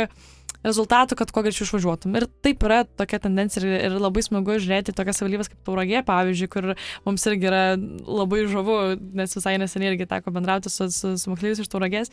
[0.67, 2.17] rezultatų, kad kuo greičiau išvažiuotum.
[2.19, 6.51] Ir taip yra tokia tendencija ir, ir labai smagu žiūrėti tokias savivaldybės kaip Tauragė, pavyzdžiui,
[6.53, 6.73] kur
[7.07, 7.63] mums irgi yra
[8.05, 8.77] labai žavu,
[9.21, 12.13] nes visai neseniai irgi teko bendrauti su, su, su moksleiviais iš Tauragės.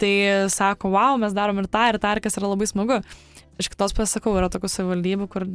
[0.00, 0.12] Tai
[0.52, 3.00] sako, wow, mes darom ir tą, ir tą, ir kas yra labai smagu.
[3.56, 5.46] Iš kitos pasakau, yra tokių savivaldybių, kur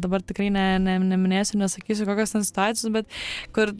[0.00, 3.18] dabar tikrai ne, ne, neminėsiu, nesakysiu kokios ten situacijos, bet
[3.52, 3.74] kur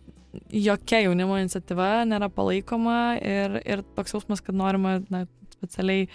[0.52, 5.24] jokia jaunimo iniciatyva nėra palaikoma ir, ir toks jausmas, kad norima na,
[5.56, 6.09] specialiai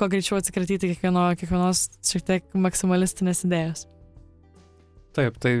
[0.00, 3.84] kuo greičiau atsikratyti kiekvieno, kiekvienos šiek tiek maksimalistinės idėjos.
[5.16, 5.54] Taip, tai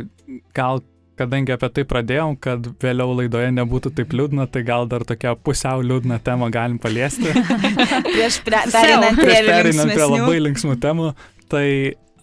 [0.56, 0.80] gal
[1.20, 5.82] kadangi apie tai pradėjom, kad vėliau laidoje nebūtų taip liūdna, tai gal dar tokią pusiau
[5.84, 7.34] liūdną temą galim paliesti.
[8.14, 11.10] Prieš perinant prie, prie labai linksmų temų,
[11.52, 11.66] tai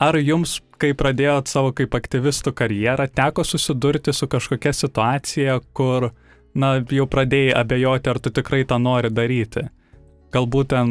[0.01, 6.11] ar jums, kai pradėjot savo kaip aktyvistų karjerą, teko susidurti su kažkokia situacija, kur,
[6.57, 9.67] na, jau pradėjai abejoti, ar tu tikrai tą nori daryti?
[10.35, 10.89] Galbūt ten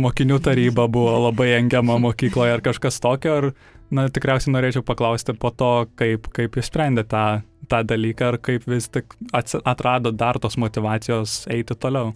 [0.00, 3.50] mokinių taryba buvo labai engiama mokykloje ar kažkas tokio, ar
[3.94, 7.24] na, tikriausiai norėčiau paklausti po to, kaip, kaip jūs sprendė tą,
[7.68, 12.14] tą dalyką ir kaip vis tik atrado dar tos motivacijos eiti toliau.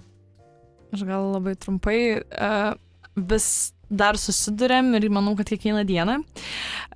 [0.93, 2.73] Aš gal labai trumpai uh,
[3.17, 3.47] vis
[3.93, 6.19] dar susidurėm ir manau, kad kiekvieną dieną.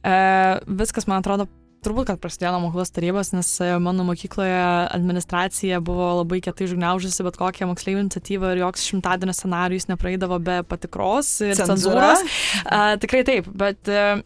[0.00, 1.48] Uh, viskas, man atrodo,
[1.86, 3.50] turbūt, kad prasidėjo nuo mokyklos tarybos, nes
[3.82, 4.58] mano mokykloje
[4.90, 10.60] administracija buvo labai kietai užgniaužusi bet kokią moksleivių iniciatyvą ir joks šimtadienio scenarijus nepraeidavo be
[10.68, 12.26] patikros ir cenzūros.
[12.66, 14.20] Uh, tikrai taip, bet uh,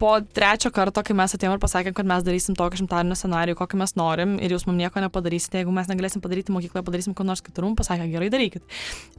[0.00, 3.80] po trečio karto, kai mes atėjome ir pasakėm, kad mes darysim tokį šimtadienio scenarijų, kokį
[3.82, 7.42] mes norim, ir jūs mums nieko nepadarysite, jeigu mes negalėsim padaryti mokykloje, padarysim kur nors
[7.44, 8.64] kitur, mums pasakė, gerai darykit.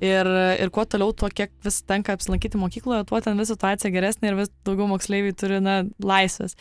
[0.03, 0.29] Ir,
[0.63, 4.39] ir kuo toliau, tuo kiek vis tenka apsilankyti mokykloje, tuo ten vis situacija geresnė ir
[4.41, 6.57] vis daugiau moksleiviai turi na, laisvės.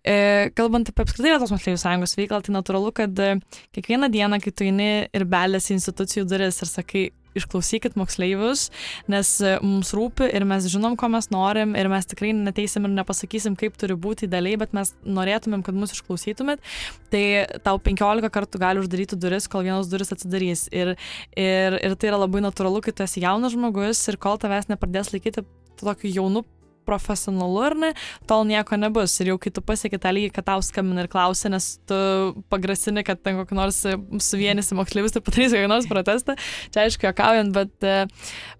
[0.00, 0.16] E,
[0.56, 3.22] kalbant apie apskritai Lietuvos moksleivių sąjungos veiklą, tai natūralu, kad
[3.76, 7.06] kiekvieną dieną, kai tu eini ir belėsi institucijų duris ir sakai,
[7.38, 8.68] išklausykit moksleivius,
[9.12, 12.94] nes e, mums rūpi ir mes žinom, ko mes norim ir mes tikrai neteisim ir
[12.96, 16.64] nepasakysim, kaip turi būti idealiai, bet mes norėtumėm, kad mus išklausytumėt,
[17.12, 17.24] tai
[17.66, 20.66] tau 15 kartų gali uždaryti duris, kol vienos duris atsidarys.
[20.74, 20.96] Ir,
[21.36, 25.12] ir, ir tai yra labai natūralu, kai tu esi jaunas žmogus ir kol tavęs nepradės
[25.14, 25.44] laikyti
[25.76, 26.44] tokiu jaunu
[26.86, 27.90] profesionalu ar ne,
[28.30, 29.14] tol nieko nebus.
[29.20, 31.98] Ir jau kai tu pasieki tą lygį, kad tau skambina ir klausia, nes tu
[32.52, 33.82] pagrasini, kad ten kokį nors
[34.28, 36.36] suvienysi moksleivius ir padarysi kokį nors protestą,
[36.74, 37.90] čia aišku, jokaujant, bet,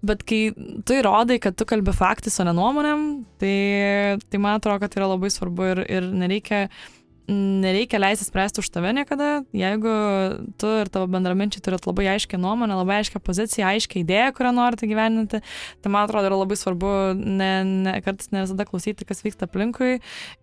[0.05, 0.41] bet kai
[0.87, 3.07] tu įrodai, kad tu kalbi faktais, o ne nuomonėm,
[3.41, 3.55] tai,
[4.27, 6.67] tai man atrodo, kad tai yra labai svarbu ir, ir nereikia
[7.27, 9.91] nereikia leisti spręsti už tave niekada, jeigu
[10.55, 14.87] tu ir tavo bendraminčiai turit labai aiškę nuomonę, labai aiškę poziciją, aiškę idėją, kurią norite
[14.87, 15.41] gyveninti,
[15.83, 19.97] tai man atrodo yra labai svarbu ne, ne, kartais ne visada klausyti, kas vyksta aplinkui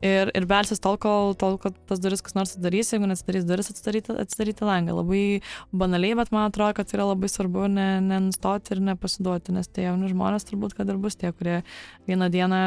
[0.04, 3.72] ir, ir belsis tol, kol, tol, kol tas duris kas nors atsidarys, jeigu neatsidarys duris,
[3.72, 4.98] atsidaryti, atsidaryti langą.
[5.00, 5.24] Labai
[5.72, 10.12] banaliai, bet man atrodo, kad yra labai svarbu nenustoti ne ir nepasiduoti, nes tie jauni
[10.12, 11.62] žmonės turbūt, kad ir bus tie, kurie
[12.04, 12.60] vieną dieną,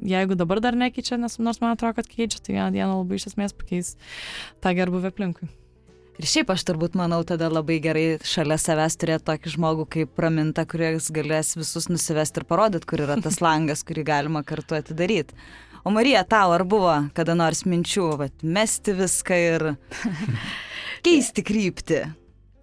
[0.00, 3.32] jeigu dabar dar nekeičia, nes nors man atrodo, kad keičia, tai vieną dieną labai iš
[3.32, 3.96] esmės pakeis
[4.64, 5.50] tą gerbuvę aplinkui.
[6.20, 10.66] Ir šiaip aš turbūt manau tada labai gerai šalia savęs turėti tokį žmogų kaip praminta,
[10.68, 15.34] kuris galės visus nusivesti ir parodyti, kur yra tas langas, kurį galima kartu atidaryti.
[15.82, 19.64] O Marija, tau ar buvo kada nors minčių, vat, mesti viską ir
[21.06, 22.04] keisti kryptį?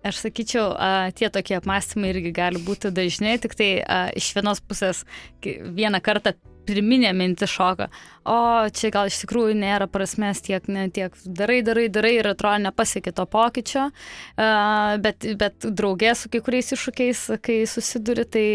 [0.07, 4.63] Aš sakyčiau, a, tie tokie apmąstymai irgi gali būti dažnai, tik tai a, iš vienos
[4.63, 5.03] pusės
[5.43, 6.37] vieną kartą
[6.69, 7.89] pirminė mintis šoka,
[8.29, 8.37] o
[8.75, 13.15] čia gal iš tikrųjų nėra prasmės tiek, ne, tiek darai, darai, darai ir atrodo nepasiekė
[13.17, 18.47] to pokyčio, uh, bet, bet draugė su kai kuriais iššūkiais, kai susiduri, tai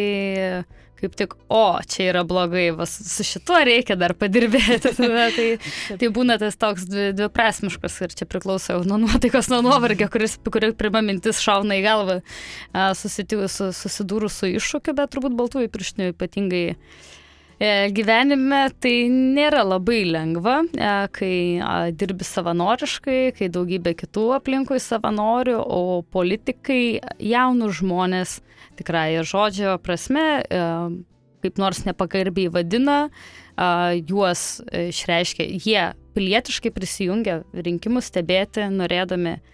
[1.05, 4.93] kaip tik, o, čia yra blogai, vas, su šituo reikia dar padirbėti.
[4.97, 5.49] Tada, tai,
[6.01, 10.73] tai būna tas toks dviprasmiškas ir čia priklauso jau nuo nuotaikos, nuo nuovargio, kuris, kuri
[10.79, 12.21] pirma mintis šauna į galvą
[12.97, 17.24] susidūrus su iššūkiu, bet turbūt baltųjų pirštinių ypatingai E,
[17.95, 26.03] gyvenime tai nėra labai lengva, e, kai dirbi savanoriškai, kai daugybė kitų aplinkui savanorių, o
[26.03, 28.41] politikai jaunus žmonės
[28.79, 30.63] tikrai žodžio prasme e,
[31.45, 33.11] kaip nors nepagarbiai vadina,
[34.09, 35.83] juos išreiškia, jie
[36.17, 39.54] pilietiškai prisijungia rinkimus stebėti, norėdami E,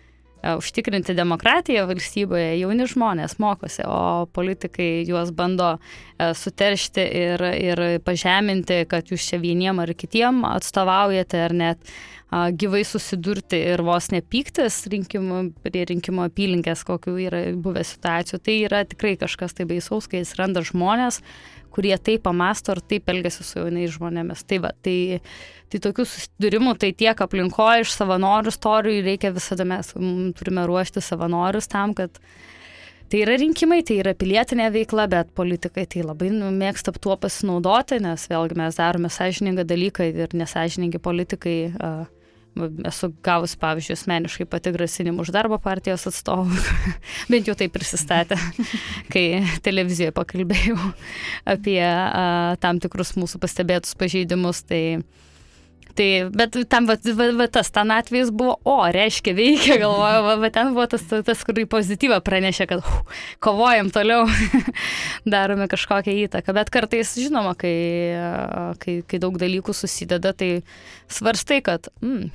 [0.61, 8.85] užtikrinti demokratiją valstybėje jauni žmonės mokosi, o politikai juos bando e, suteršti ir, ir pažeminti,
[8.91, 11.93] kad jūs čia vieniem ar kitiem atstovaujate ar net
[12.31, 18.39] gyvai susidurti ir vos nepyktis rinkimų, prie rinkimo apylinkės, kokių yra buvę situacijų.
[18.47, 21.21] Tai yra tikrai kažkas tai baisaus, kai atsiranda žmonės,
[21.75, 24.45] kurie taip pamasto ir taip elgesi su jaunais žmonėmis.
[24.49, 24.99] Tai, va, tai,
[25.73, 29.95] tai tokių susidūrimų, tai tiek aplinkoje iš savanorių istorijų reikia visada mes
[30.39, 32.23] turime ruošti savanorius tam, kad
[33.11, 37.97] Tai yra rinkimai, tai yra pilietinė veikla, bet politikai tai labai nu, mėgsta tuo pasinaudoti,
[38.05, 42.05] nes vėlgi mes darome sąžiningą dalyką ir nesažiningi politikai uh,
[42.89, 46.59] Esu gavus, pavyzdžiui, asmeniškai pati grasinimų už darbo partijos atstovų,
[47.33, 48.37] bent jau tai prisistatė,
[49.13, 49.25] kai
[49.65, 50.79] televizijoje pakalbėjau
[51.49, 54.65] apie a, tam tikrus mūsų pastebėtus pažeidimus.
[54.67, 54.83] Tai,
[55.99, 60.37] Tai, bet tam va, va, va, tas ten atvejis buvo, o, reiškia, veikia, galvoju, va,
[60.43, 64.27] va ten buvo tas, tas kur į pozityvą pranešė, kad uh, kovojam toliau,
[65.35, 66.55] darome kažkokią įtaką.
[66.57, 67.75] Bet kartais, žinoma, kai,
[68.83, 70.53] kai, kai daug dalykų susideda, tai
[71.11, 72.31] svarstai, kad mm,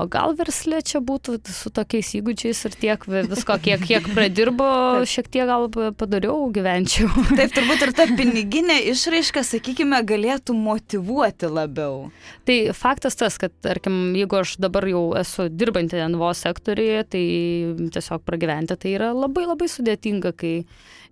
[0.00, 4.68] O gal verslė čia būtų su tokiais įgūdžiais ir tiek visko, kiek, kiek pradirbo,
[5.08, 7.10] šiek tiek gal padariau gyvenčiau.
[7.38, 12.08] Taip, turbūt ir ta piniginė išraiška, sakykime, galėtų motivuoti labiau.
[12.48, 17.24] Tai faktas tas, kad, tarkim, jeigu aš dabar jau esu dirbanti NVO sektoriuje, tai
[17.92, 20.54] tiesiog pragyventi tai yra labai labai sudėtinga, kai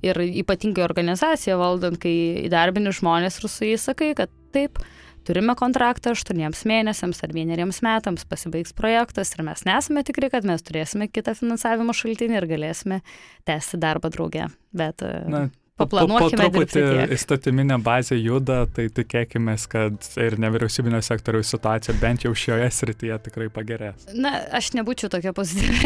[0.06, 2.14] ir ypatingai organizacija valdant, kai
[2.46, 4.80] įdarbini žmonės ir su jais sakai, kad taip,
[5.28, 10.64] turime kontraktą aštuoniems mėnesiams ar vieneriems metams, pasibaigs projektas ir mes nesame tikri, kad mes
[10.64, 13.02] turėsime kitą finansavimo šaltinį ir galėsime
[13.48, 14.48] tęsti darbą drauge.
[14.76, 15.46] Bet Na,
[15.78, 16.48] Paplanuokime.
[16.48, 22.32] Po, po, truputį įstatyminė bazė juda, tai tikėkime, kad ir nevyriausybinio sektoriaus situacija bent jau
[22.34, 24.08] šioje srityje tikrai pagerės.
[24.18, 25.78] Na, aš nebūčiau tokia pozityvi.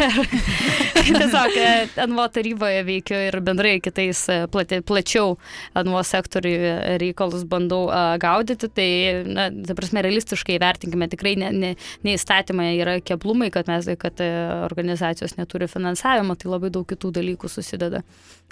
[1.03, 1.69] Tiesiog e,
[2.07, 5.37] NVO taryboje veikiu ir bendrai kitais e, plati, plačiau
[5.77, 8.89] NVO sektoriui reikalus bandau uh, gaudyti, tai,
[9.29, 11.73] na, ta prasme, realistiškai vertinkime, tikrai ne, ne,
[12.05, 17.51] ne įstatymai yra keblumai, kad mes, kad organizacijos neturi finansavimo, tai labai daug kitų dalykų
[17.51, 18.01] susideda.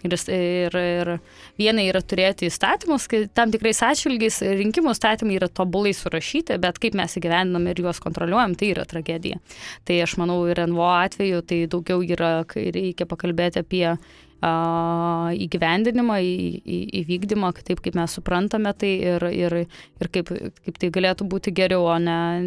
[0.01, 1.09] Ir, ir, ir
[1.59, 6.97] viena yra turėti įstatymus, kai tam tikrais atšvilgiais rinkimų įstatymai yra tobulai surašyti, bet kaip
[6.97, 9.41] mes įgyvendinam ir juos kontroliuojam, tai yra tragedija.
[9.87, 13.87] Tai aš manau ir NVO atveju tai daugiau yra, kai reikia pakalbėti apie
[14.41, 19.55] įgyvendinimą, į, į, įvykdymą, taip kaip mes suprantame tai ir, ir,
[20.01, 20.31] ir kaip,
[20.65, 22.41] kaip tai galėtų būti geriau, o ne,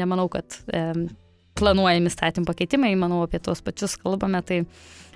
[0.00, 1.04] nemanau, kad e,
[1.60, 4.62] planuojami statymų pakeitimai, manau, apie tuos pačius kalbame, tai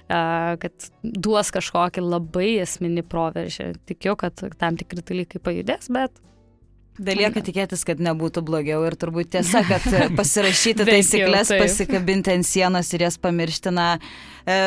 [0.08, 3.72] kad duos kažkokį labai esminį proveržį.
[3.88, 6.16] Tikiu, kad tam tikri dalykai pajudės, bet
[6.98, 9.84] Belieka tikėtis, kad nebūtų blogiau ir turbūt tiesa, kad
[10.18, 13.86] pasirašyti taisyklės, pasikabinti ant sienos ir jas pamiršti, na,
[14.42, 14.58] e,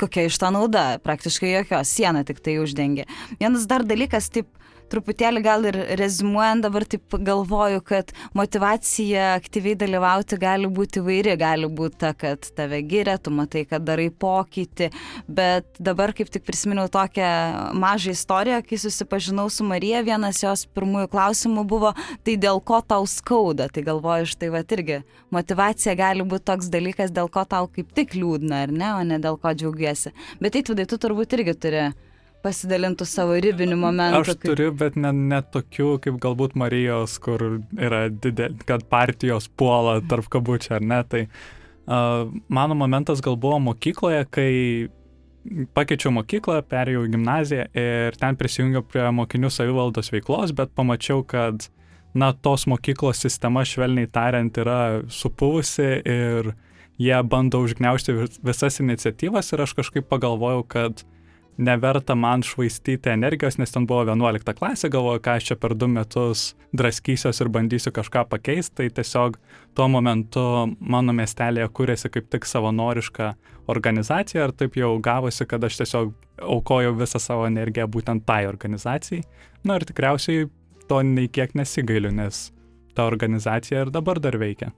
[0.00, 3.06] kokia iš to nauda, praktiškai jokios, siena tik tai uždengia.
[3.38, 4.50] Vienas dar dalykas, taip,
[4.92, 11.68] truputėlį gal ir rezumuojant dabar taip galvoju, kad motivacija aktyviai dalyvauti gali būti vairi, gali
[11.70, 14.90] būti ta, kad tave giria, tu matai, kad darai pokytį,
[15.28, 17.30] bet dabar kaip tik prisiminiau tokią
[17.76, 21.92] mažą istoriją, kai susipažinau su Marija, vienas jos pirmųjų klausimų buvo,
[22.26, 25.02] tai dėl ko tau skauda, tai galvoju, štai va irgi
[25.34, 29.20] motivacija gali būti toks dalykas, dėl ko tau kaip tik liūdna, ar ne, o ne
[29.22, 30.12] dėl ko džiaugiesi.
[30.40, 31.86] Bet tai tu, tu turbūt irgi turi
[32.46, 34.22] pasidalintų savo ribinių momentų.
[34.22, 34.48] Aš kaip...
[34.52, 37.44] turiu, bet ne, ne tokių kaip galbūt Marijos, kur
[37.74, 41.00] yra didelė, kad partijos puola tarp kabučių ar ne.
[41.10, 44.52] Tai uh, mano momentas gal buvo mokykloje, kai
[45.76, 51.68] pakeičiau mokyklą, perėjau į gimnaziją ir ten prisijungiau prie mokinių savivaldos veiklos, bet pamačiau, kad
[52.16, 54.80] na, tos mokyklos sistema, švelniai tariant, yra
[55.12, 56.54] supuvusi ir
[57.02, 58.14] jie bando užgneušti
[58.46, 61.04] visas iniciatyvas ir aš kažkaip pagalvojau, kad
[61.56, 65.88] neverta man švaistyti energijos, nes ten buvo 11 klasė, galvoju, ką aš čia per du
[65.88, 69.38] metus draskysiuos ir bandysiu kažką pakeisti, tai tiesiog
[69.76, 70.44] tuo momentu
[70.80, 73.32] mano miestelėje kūrėsi kaip tik savanoriška
[73.72, 76.12] organizacija ir taip jau gavosi, kad aš tiesiog
[76.44, 79.24] aukojau visą savo energiją būtent tai organizacijai.
[79.64, 80.50] Na ir tikriausiai
[80.88, 82.50] to nei kiek nesigailiu, nes
[82.94, 84.72] ta organizacija ir dabar dar veikia.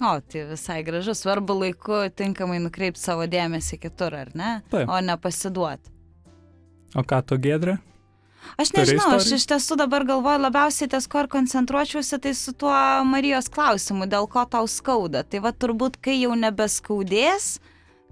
[0.00, 4.52] O, tai visai gražu, svarbu laiku tinkamai nukreipti savo dėmesį kitur, ar ne?
[4.72, 4.88] Taip.
[4.88, 5.92] O ne pasiduoti.
[6.96, 7.76] O ką tu gedrė?
[8.60, 12.72] Aš nežinau, aš iš tiesų dabar galvoju labiausiai ties ko ir koncentruočiausi, tai su tuo
[13.08, 15.22] Marijos klausimu, dėl ko tau skauda.
[15.28, 17.50] Tai va turbūt, kai jau nebeskaudės,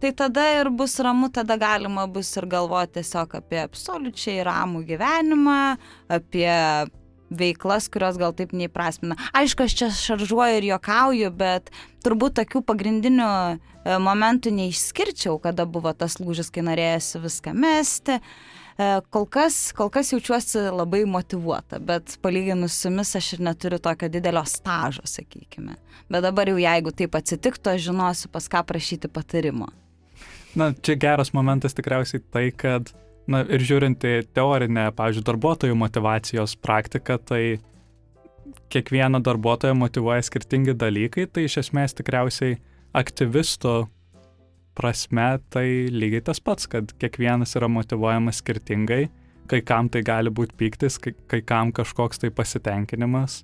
[0.01, 5.61] tai tada ir bus ramu, tada galima bus ir galvoti tiesiog apie absoliučiai ramų gyvenimą,
[6.21, 6.53] apie
[7.31, 9.17] veiklas, kurios gal taip neįprasmina.
[9.37, 11.73] Aišku, aš čia šaržuoju ir juokauju, bet
[12.05, 18.19] turbūt tokių pagrindinių e, momentų neišskirčiau, kada buvo tas lūžis, kai norėjusi viską mesti.
[18.79, 23.81] E, kol kas, kol kas jaučiuosi labai motivuota, bet palyginus su jumis aš ir neturiu
[23.83, 25.77] tokio didelio stažo, sakykime.
[26.09, 29.69] Bet dabar jau jeigu taip atsitiktų, aš žinosiu, pas ką prašyti patarimo.
[30.57, 32.89] Na, čia geras momentas tikriausiai tai, kad
[33.29, 37.43] Na ir žiūrint į teorinę, pavyzdžiui, darbuotojų motivacijos praktiką, tai
[38.73, 42.57] kiekvieną darbuotoją motivuoja skirtingi dalykai, tai iš esmės tikriausiai
[42.97, 43.83] aktyvisto
[44.79, 49.09] prasme tai lygiai tas pats, kad kiekvienas yra motivuojamas skirtingai,
[49.51, 53.43] kai kam tai gali būti pyktis, kai, kai kam kažkoks tai pasitenkinimas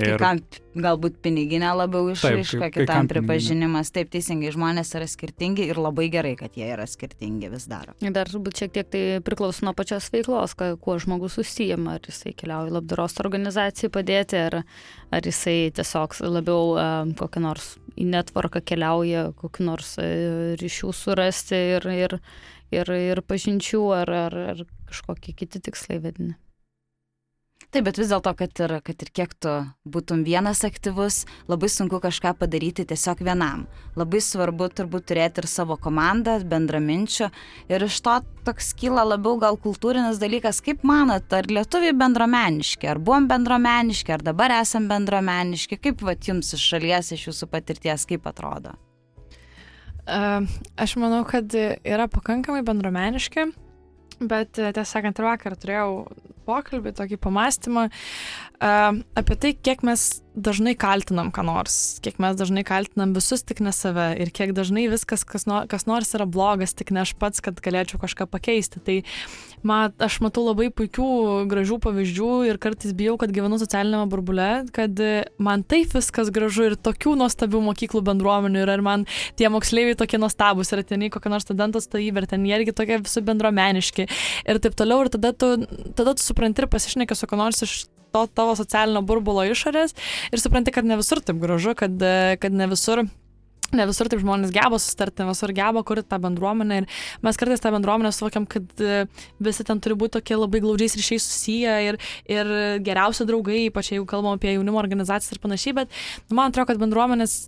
[0.00, 0.38] Ir kam
[0.72, 3.90] galbūt piniginė labiau išraiška, kai- kai kitam pripažinimas.
[3.92, 7.92] Taip, teisingai, žmonės yra skirtingi ir labai gerai, kad jie yra skirtingi vis dar.
[8.00, 12.70] Dar turbūt šiek tiek tai priklauso nuo pačios veiklos, kuo žmogus užsijama, ar jisai keliauja
[12.72, 14.62] į labdaros organizacijai padėti, ar,
[15.12, 16.88] ar jisai tiesiog labiau e,
[17.20, 22.16] kokią nors į netvarką keliauja, kokį nors e, ryšių surasti ir, ir,
[22.72, 26.32] ir, ir pažinčių, ar, ar, ar kažkokie kiti tikslai vedini.
[27.72, 29.52] Taip, bet vis dėlto, kad ir, kad ir kiek tu
[29.88, 33.62] būtum vienas aktyvus, labai sunku kažką padaryti tiesiog vienam.
[33.96, 37.30] Labai svarbu turbūt turėti ir savo komandą, bendraminčių.
[37.72, 43.00] Ir iš to toks kyla labiau gal kultūrinis dalykas, kaip manot, ar lietuviai bendromeniški, ar
[43.00, 48.28] buvom bendromeniški, ar dabar esam bendromeniški, kaip vat jums iš šalies, iš jūsų patirties, kaip
[48.28, 48.76] atrodo?
[50.04, 53.48] Aš manau, kad yra pakankamai bendromeniški,
[54.20, 56.04] bet e, tiesą sakant, ir vakar turėjau
[56.42, 62.64] pokalbį, tokį pamastymą uh, apie tai, kiek mes dažnai kaltinam ką nors, kiek mes dažnai
[62.66, 66.74] kaltinam visus tik ne save ir kiek dažnai viskas, kas, no, kas nors yra blogas,
[66.74, 68.82] tik ne aš pats, kad galėčiau kažką pakeisti.
[68.82, 68.96] Tai
[69.66, 71.06] man, aš matau labai puikių,
[71.50, 76.68] gražių pavyzdžių ir kartais bijau, kad gyvenu socialinėme burbule, kad e, man taip viskas gražu
[76.70, 79.06] ir tokių nuostabių mokyklų bendruomenių yra ir man
[79.40, 82.76] tie moksleiviai tokie nuostabus ir ten į kokią nors studento stovybę ir ten jie irgi
[82.76, 85.54] tokie visi bendromeniški ir taip toliau ir tada tu,
[85.98, 87.82] tada tu supranti ir pasišneki su kuo nors iš
[88.12, 89.96] to tavo socialinio burbulo išorės
[90.32, 93.06] ir supranti, kad ne visur taip gražu, kad, e, kad ne visur
[93.72, 96.88] Ne visur taip žmonės geba susitarti, ne visur geba kurti tą bendruomenę ir
[97.24, 99.06] mes kartais tą bendruomenę suvokiam, kad e,
[99.40, 102.52] visi ten turi būti tokie labai glaudžiais ryšiais susiję ir, ir
[102.84, 107.46] geriausi draugai, ypač jeigu kalbam apie jaunimo organizacijas ir panašiai, bet man atrodo, kad bendruomenės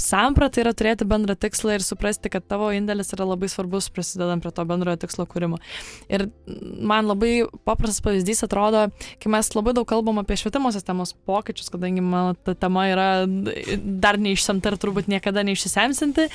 [0.00, 4.50] samprata yra turėti bendrą tikslą ir suprasti, kad tavo indėlis yra labai svarbus prisidedant prie
[4.54, 5.60] to bendrojo tikslo kūrimo.
[6.10, 6.26] Ir
[6.82, 8.88] man labai paprastas pavyzdys atrodo,
[9.22, 13.08] kai mes labai daug kalbam apie švietimo sistemos pokyčius, kadangi mano ta tema yra
[13.78, 16.28] dar neišsemta ir turbūt niekada neišsisemsinti,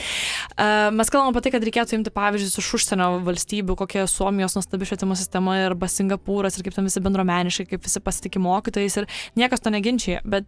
[0.95, 5.19] mes kalbam apie tai, kad reikėtų imti pavyzdžius iš užsienio valstybių, kokia Suomijos nuostabi švietimo
[5.19, 9.09] sistema arba Singapūras ir kaip ten visi bendromeniškai, kaip visi pasitikė mokytojais ir
[9.39, 10.23] niekas to neginčia.
[10.23, 10.47] Bet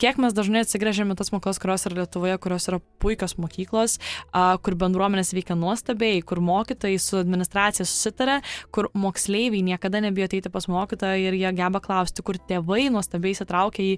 [0.00, 3.98] kiek mes dažnai atsigręžiame tas mokyklas, kurios yra Lietuvoje, kurios yra puikios mokyklos,
[4.32, 8.40] a, kur bendruomenės veikia nuostabiai, kur mokytojai su administracija susitarė,
[8.74, 13.84] kur moksleiviai niekada nebijo ateiti pas mokytoją ir jie geba klausti, kur tėvai nuostabiai įsitraukia
[13.84, 13.92] į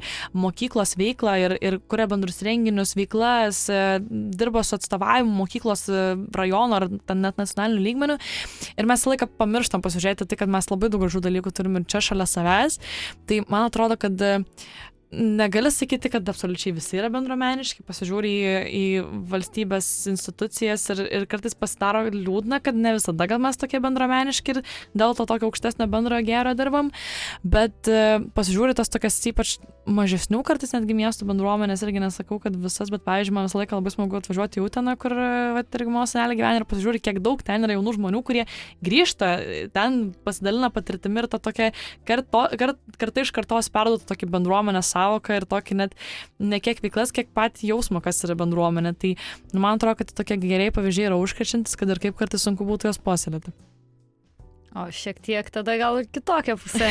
[0.44, 3.82] mokyklos veiklą ir, ir kuria bendrus renginius, veiklas, e,
[4.38, 8.18] dirba su atstovavimu mokyklos e, rajono ar net nacionaliniu lygmeniu.
[8.78, 12.02] Ir mes laiką pamirštam pasižiūrėti tai, kad mes labai daug gražių dalykų turim ir čia
[12.04, 12.80] šalia savęs.
[13.28, 14.20] Tai man atrodo, kad
[15.14, 18.84] negali sakyti, kad absoliučiai visi yra bendromeniški, pasižiūri į, į
[19.30, 24.62] valstybės institucijas ir, ir kartais pasidaro liūdna, kad ne visada gal mes tokie bendromeniški ir
[24.96, 26.90] dėl to tokio aukštesnio bendrojo gero dirbam,
[27.44, 32.90] bet e, pasižiūri tas tokias ypač mažesnių kartais netgi miestų bendruomenės, irgi nesakau, kad visas,
[32.92, 35.12] bet pavyzdžiui, man visą laiką labai smagu atvažiuoti į Uteną, kur,
[35.60, 38.46] irgi mano senelė gyvena ir pasižiūri, kiek daug ten yra jaunų žmonių, kurie
[38.84, 39.34] grįžta,
[39.76, 41.70] ten pasidalina patirtimi ir ta tokia
[42.08, 45.94] karto, kart, kartai iš kartos perduotų tokį bendruomenę savoką ir tokį net
[46.40, 48.94] ne kiek veiklas, kiek patį jausmą, kas yra bendruomenė.
[48.98, 49.14] Tai
[49.52, 52.90] nu, man atrodo, kad tokie geriai pavyzdžiai yra užkrečiantis, kad ir kaip kartais sunku būtų
[52.90, 53.54] juos puoselėti.
[54.74, 56.88] O šiek tiek tada gal ir kitokią pusę.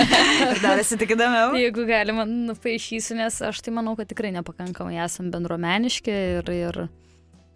[0.64, 1.52] Dar esi tik įdomiau.
[1.60, 6.80] Jeigu galima, nupaišysiu, nes aš tai manau, kad tikrai nepakankamai esam bendruomeniški ir, ir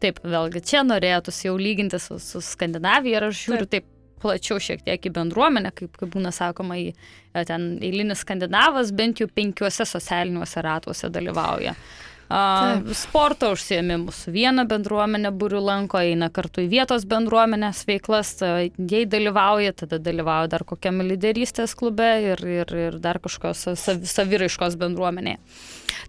[0.05, 4.60] taip, vėlgi čia norėtųsi jau lyginti su, su Skandinavija ir aš žiūriu taip, taip plačiau
[4.62, 6.92] šiek tiek į bendruomenę, kaip, kaip būna sakoma, į,
[7.48, 11.76] ten eilinis skandinavas bent jau penkiuose socialiniuose ratuose dalyvauja.
[12.32, 12.86] Taip.
[12.96, 14.22] sporto užsiemimus.
[14.32, 20.64] Vieną bendruomenę būrių lanko, eina kartu į vietos bendruomenės veiklas, jei dalyvauja, tada dalyvauja dar
[20.64, 25.42] kokiam lyderystės klube ir, ir, ir dar kažkokios sav, saviraiškos bendruomenėje.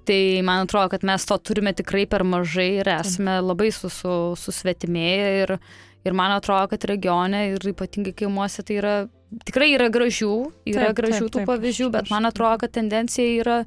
[0.07, 5.57] Tai man atrodo, kad mes to turime tikrai per mažai ir esame labai susvetimėję ir,
[6.03, 8.95] ir man atrodo, kad regione ir ypatingai kaimuose tai yra
[9.47, 10.33] tikrai yra gražių,
[10.69, 13.57] yra taip, gražių taip, tų taip, pavyzdžių, bet man atrodo, kad tendencija yra,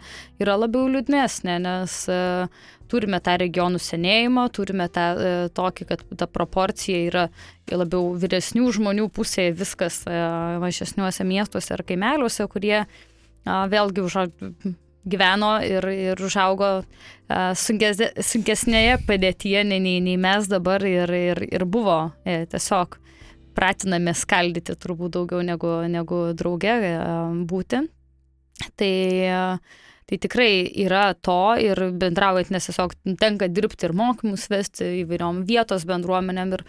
[0.42, 6.30] yra labiau liūdnesnė, nes uh, turime tą regionų senėjimą, turime tą uh, tokį, kad ta
[6.30, 7.26] proporcija yra
[7.72, 14.20] labiau vyresnių žmonių pusėje viskas uh, mažesniuose miestuose ar kaimeliuose, kurie uh, vėlgi už,
[15.06, 16.86] gyveno ir, ir užaugo uh,
[17.58, 22.98] sunkes, sunkesnėje padėtyje nei, nei, nei mes dabar ir, ir, ir buvo e, tiesiog
[23.56, 26.92] pratinami skaldyti turbūt daugiau negu, negu drauge e,
[27.48, 27.82] būti.
[28.76, 28.92] Tai,
[30.08, 30.50] tai tikrai
[30.80, 36.64] yra to ir bendraujant, nes tiesiog tenka dirbti ir mokymus vesti įvairiom vietos bendruomenėm ir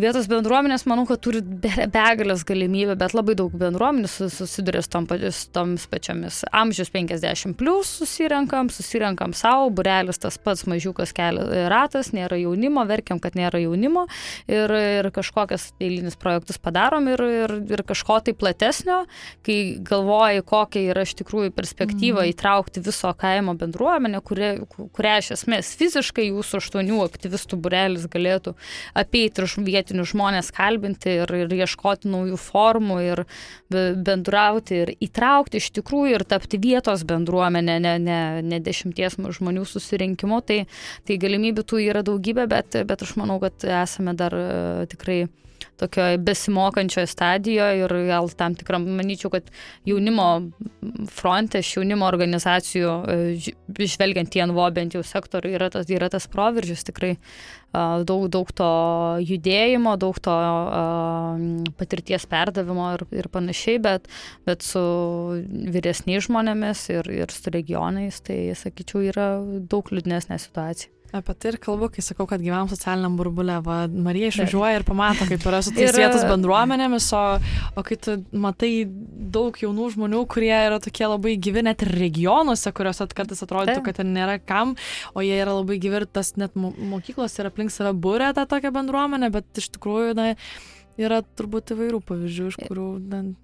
[0.00, 5.06] vietos bendruomenės, manau, kad turi begalės galimybę, bet labai daug bendruomenių susiduria su tom,
[5.54, 6.42] tomis pačiomis.
[6.56, 13.20] Amžius 50 plus susirenkam, susirenkam savo, burelis tas pats mažiukas kelia ratas, nėra jaunimo, verkiam,
[13.22, 14.06] kad nėra jaunimo
[14.50, 19.02] ir, ir kažkokias eilinis projektus padarom ir, ir, ir kažko tai platesnio,
[19.46, 22.32] kai galvoji, kokia yra iš tikrųjų perspektyva mm.
[22.34, 28.56] įtraukti viso kaimo bendruomenę, kurią, iš esmės fiziškai jūsų aštuonių aktyvistų burelis galėtų
[28.98, 29.50] apeiti ir
[29.90, 33.24] vietinius žmonės kalbinti ir, ir ieškoti naujų formų ir
[33.70, 40.40] bendrauti ir įtraukti iš tikrųjų ir tapti vietos bendruomenė, ne, ne, ne dešimties žmonių susirinkimu.
[40.46, 40.64] Tai,
[41.06, 45.26] tai galimybių tų yra daugybė, bet, bet aš manau, kad esame dar uh, tikrai
[45.80, 49.48] tokioje besimokančioje stadijoje ir gal tam tikram, manyčiau, kad
[49.88, 50.28] jaunimo
[51.12, 56.28] fronte, iš jaunimo organizacijų, e, žvelgiant į NVO bent jau sektorių, yra tas, yra tas
[56.30, 57.16] proveržis tikrai
[57.72, 58.70] daug, daug to
[59.22, 60.36] judėjimo, daug to
[61.78, 64.08] patirties perdavimo ir, ir panašiai, bet,
[64.48, 64.82] bet su
[65.46, 69.28] vyresniais žmonėmis ir, ir su regionais, tai, sakyčiau, yra
[69.70, 70.99] daug liūdnesnė situacija.
[71.10, 73.56] Apie tai ir kalbu, kai sakau, kad gyvenam socialiniam burbulė.
[73.66, 77.22] Va, Marija išvažiuoja ir pamato, kaip yra su tais vietos bendruomenėmis, o,
[77.74, 82.70] o kai tu matai daug jaunų žmonių, kurie yra tokie labai gyvi net ir regionuose,
[82.76, 84.76] kuriuose kartais atrodytų, kad ten nėra kam,
[85.14, 88.70] o jie yra labai gyvi ir tas net mokyklos ir aplink save būrė tą tokią
[88.78, 90.32] bendruomenę, bet iš tikrųjų, na,
[90.98, 92.86] yra turbūt įvairių pavyzdžių, iš kurių...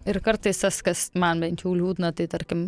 [0.09, 2.67] Ir kartais tas, kas man bent jau liūdna, tai tarkim,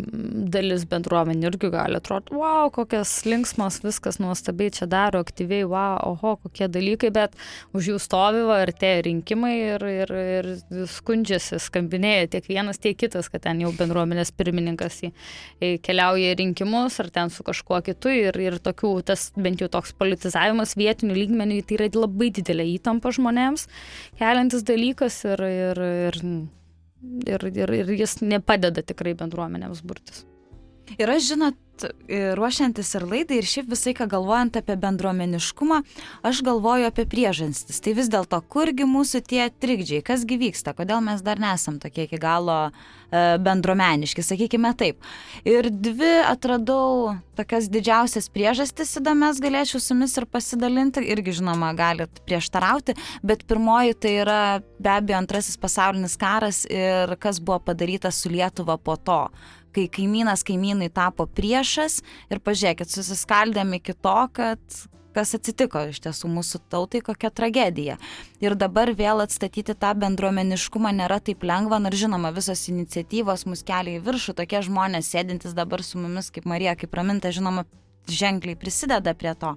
[0.52, 6.36] dalis bendruomenių irgi gali atrodyti, wow, kokias linksmas, viskas nuostabiai čia daro, aktyviai, wow, oho,
[6.44, 7.36] kokie dalykai, bet
[7.76, 10.50] už jų stovyva ir tie rinkimai ir, ir, ir
[10.94, 15.12] skundžiasi, skambinėja tiek vienas, tiek kitas, kad ten jau bendruomenės pirmininkas į,
[15.64, 19.70] į keliauja į rinkimus ar ten su kažkuo kitu ir, ir tokių, tas bent jau
[19.72, 23.66] toks politizavimas vietinių lygmenių, tai yra labai didelė įtampa žmonėms,
[24.20, 26.18] keliantis dalykas ir, ir, ir,
[27.34, 30.24] ir, ir, ir jis nepadeda tikrai bendruomenėms burtis.
[30.96, 31.56] Ir aš, žinot,
[32.34, 35.80] ruošiantis ir laidai, ir šiaip visai, ką galvojant apie bendruomeniškumą,
[36.26, 37.80] aš galvoju apie priežastis.
[37.84, 42.20] Tai vis dėlto, kurgi mūsų tie trikdžiai, kasgi vyksta, kodėl mes dar nesam tokie iki
[42.22, 45.02] galo e, bendruomeniški, sakykime taip.
[45.48, 52.22] Ir dvi atradau tokias didžiausias priežastis įdomias, galėčiau su jumis ir pasidalinti, irgi žinoma, galit
[52.26, 54.40] prieštarauti, bet pirmoji tai yra
[54.78, 59.22] be abejo antrasis pasaulinis karas ir kas buvo padaryta su Lietuva po to
[59.74, 62.00] kai kaimynas kaimynai tapo priešas
[62.32, 64.80] ir pažiūrėkit, susiskaldėm iki to, kad
[65.18, 67.96] kas atsitiko iš tiesų mūsų tautai, kokia tragedija.
[68.44, 73.98] Ir dabar vėl atstatyti tą bendruomeniškumą nėra taip lengva, nors žinoma, visos iniciatyvos mus kelia
[73.98, 77.66] į viršų, tokie žmonės sėdintys dabar su mumis kaip Marija, kaip Raminta, žinoma,
[78.08, 79.56] ženkliai prisideda prie to.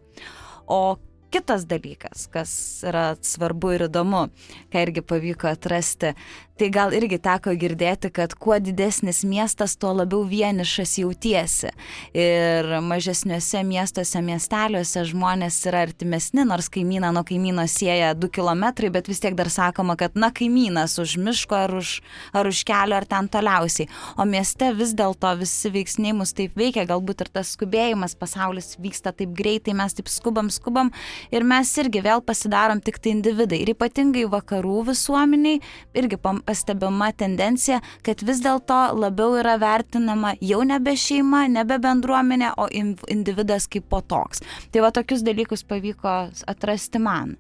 [0.65, 0.97] O
[1.31, 2.53] kitas dalykas, kas
[2.87, 4.27] yra svarbu ir įdomu,
[4.71, 6.13] ką irgi pavyko atrasti,
[6.61, 11.71] tai gal irgi teko girdėti, kad kuo didesnis miestas, tuo labiau vienišas jautiesi.
[12.13, 19.09] Ir mažesniuose miestuose, miesteliuose žmonės yra artimesni, nors kaimyną nuo kaimyno sieja 2 km, bet
[19.09, 21.95] vis tiek dar sakoma, kad na kaimynas už miško ar už,
[22.37, 23.89] ar už kelio ar ten toliausiai.
[24.21, 29.15] O mieste vis dėlto visi veiksniai mus taip veikia, galbūt ir tas skubėjimas, pasaulis vyksta
[29.17, 30.93] taip greitai, mes taip skubam, skubam
[31.31, 33.61] ir mes irgi vėl pasidarom tik tai individai.
[33.63, 35.61] Ir ypatingai vakarų visuomeniai
[35.97, 42.67] irgi pastebima tendencija, kad vis dėlto labiau yra vertinama jau nebe šeima, nebe bendruomenė, o
[42.71, 44.43] individas kaip po toks.
[44.71, 46.17] Tai va tokius dalykus pavyko
[46.49, 47.37] atrasti man.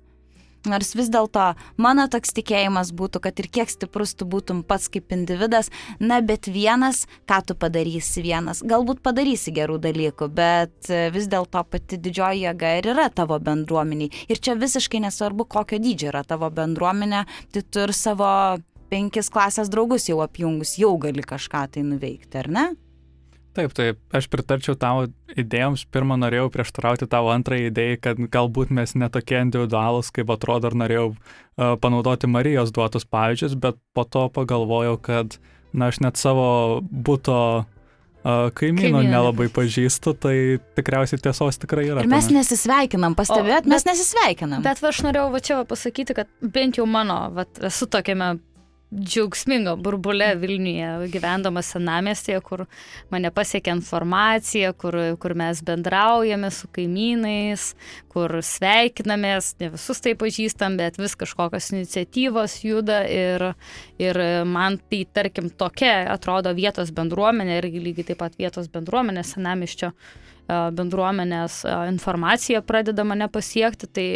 [0.69, 1.51] Nors vis dėlto
[1.81, 6.49] mano toks tikėjimas būtų, kad ir kiek stiprus tu būtum pats kaip individas, na bet
[6.51, 12.75] vienas, ką tu padarysi vienas, galbūt padarysi gerų dalykų, bet vis dėlto pati didžioji jėga
[12.77, 14.11] ir yra tavo bendruomeniai.
[14.29, 18.29] Ir čia visiškai nesvarbu, kokio dydžio yra tavo bendruomenė, tai tu ir savo
[18.91, 22.65] penkis klasės draugus jau apjungus, jau gali kažką tai nuveikti, ar ne?
[23.51, 25.83] Taip, taip, aš pritarčiau tavo idėjoms.
[25.91, 31.09] Pirmą norėjau prieštarauti tavo antrąją idėją, kad galbūt mes netokie individualus, kaip atrodo, ir norėjau
[31.11, 35.35] uh, panaudoti Marijos duotus pavyzdžius, bet po to pagalvojau, kad,
[35.75, 36.45] na, aš net savo
[36.79, 40.35] būto uh, kaimyno nelabai pažįstu, tai
[40.79, 42.05] tikriausiai tiesos tikrai yra.
[42.05, 42.39] Ir mes tame.
[42.39, 44.63] nesisveikinam, pastebėt, mes nesisveikinam.
[44.63, 48.37] Bet va, aš norėjau va čia va pasakyti, kad bent jau mano, va, esu tokiame
[48.91, 52.65] džiaugsmingo burbulė Vilniuje, gyvendama senamestėje, kur
[53.13, 57.69] mane pasiekia informacija, kur, kur mes bendraujame su kaimynais,
[58.11, 63.47] kur sveikinamės, ne visus tai pažįstam, bet vis kažkokios iniciatyvos juda ir,
[64.01, 69.93] ir man tai, tarkim, tokia atrodo vietos bendruomenė ir lygiai taip pat vietos bendruomenė, senamiščio
[70.51, 74.07] bendruomenės informacija pradeda mane pasiekti, tai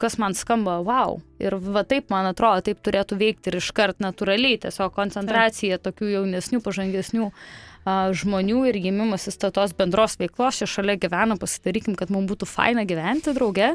[0.00, 1.18] kas man skamba wow.
[1.42, 6.60] Ir va taip, man atrodo, taip turėtų veikti ir iškart natūraliai, tiesiog koncentracija tokių jaunesnių,
[6.64, 12.30] pažangesnių a, žmonių ir gimimasis to tos bendros veiklos, čia šalia gyvena, pasidarykim, kad mums
[12.30, 13.74] būtų faina gyventi drauge.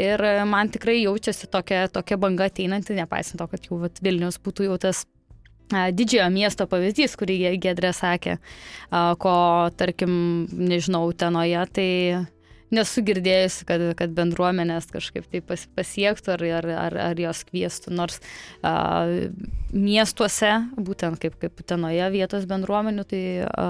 [0.00, 4.40] Ir a, man tikrai jaučiasi tokia, tokia banga ateinanti, nepaisant to, kad jau vat, Vilnius
[4.42, 5.04] būtų jau tas
[5.66, 8.38] didžiojo miesto pavyzdys, kurį Gedrė sakė,
[8.90, 9.36] a, ko,
[9.78, 11.90] tarkim, nežinau, tenoje, tai
[12.74, 17.92] nesu girdėjusi, kad, kad bendruomenės kažkaip tai pas, pasiektų ar, ar, ar, ar jos kvieštų,
[17.96, 18.20] nors
[18.62, 19.06] a,
[19.72, 23.68] miestuose, būtent kaip, kaip Utenoje vietos bendruomenių, tai a,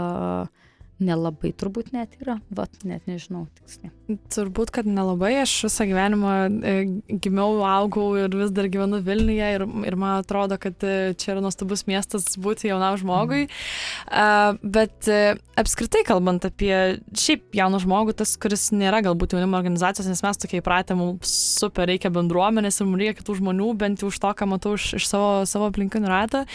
[1.03, 3.91] nelabai turbūt net yra, vat net nežinau tiksliai.
[4.33, 6.35] Turbūt, kad nelabai, aš visą gyvenimą
[6.65, 6.75] e,
[7.21, 11.43] gimiau, augau ir vis dar gyvenu Vilniuje ir, ir man atrodo, kad e, čia yra
[11.45, 13.45] nuostabus miestas būti jaunam žmogui.
[14.09, 14.63] Mm.
[14.77, 16.73] Bet e, apskritai kalbant apie
[17.19, 21.91] šiaip jauną žmogų, tas, kuris nėra galbūt jaunimo organizacijos, nes mes tokie įpratę, mums super
[21.91, 25.11] reikia bendruomenės ir mums reikia kitų žmonių, bent jau už to, ką matau iš, iš
[25.13, 26.47] savo, savo aplinkinių ratą.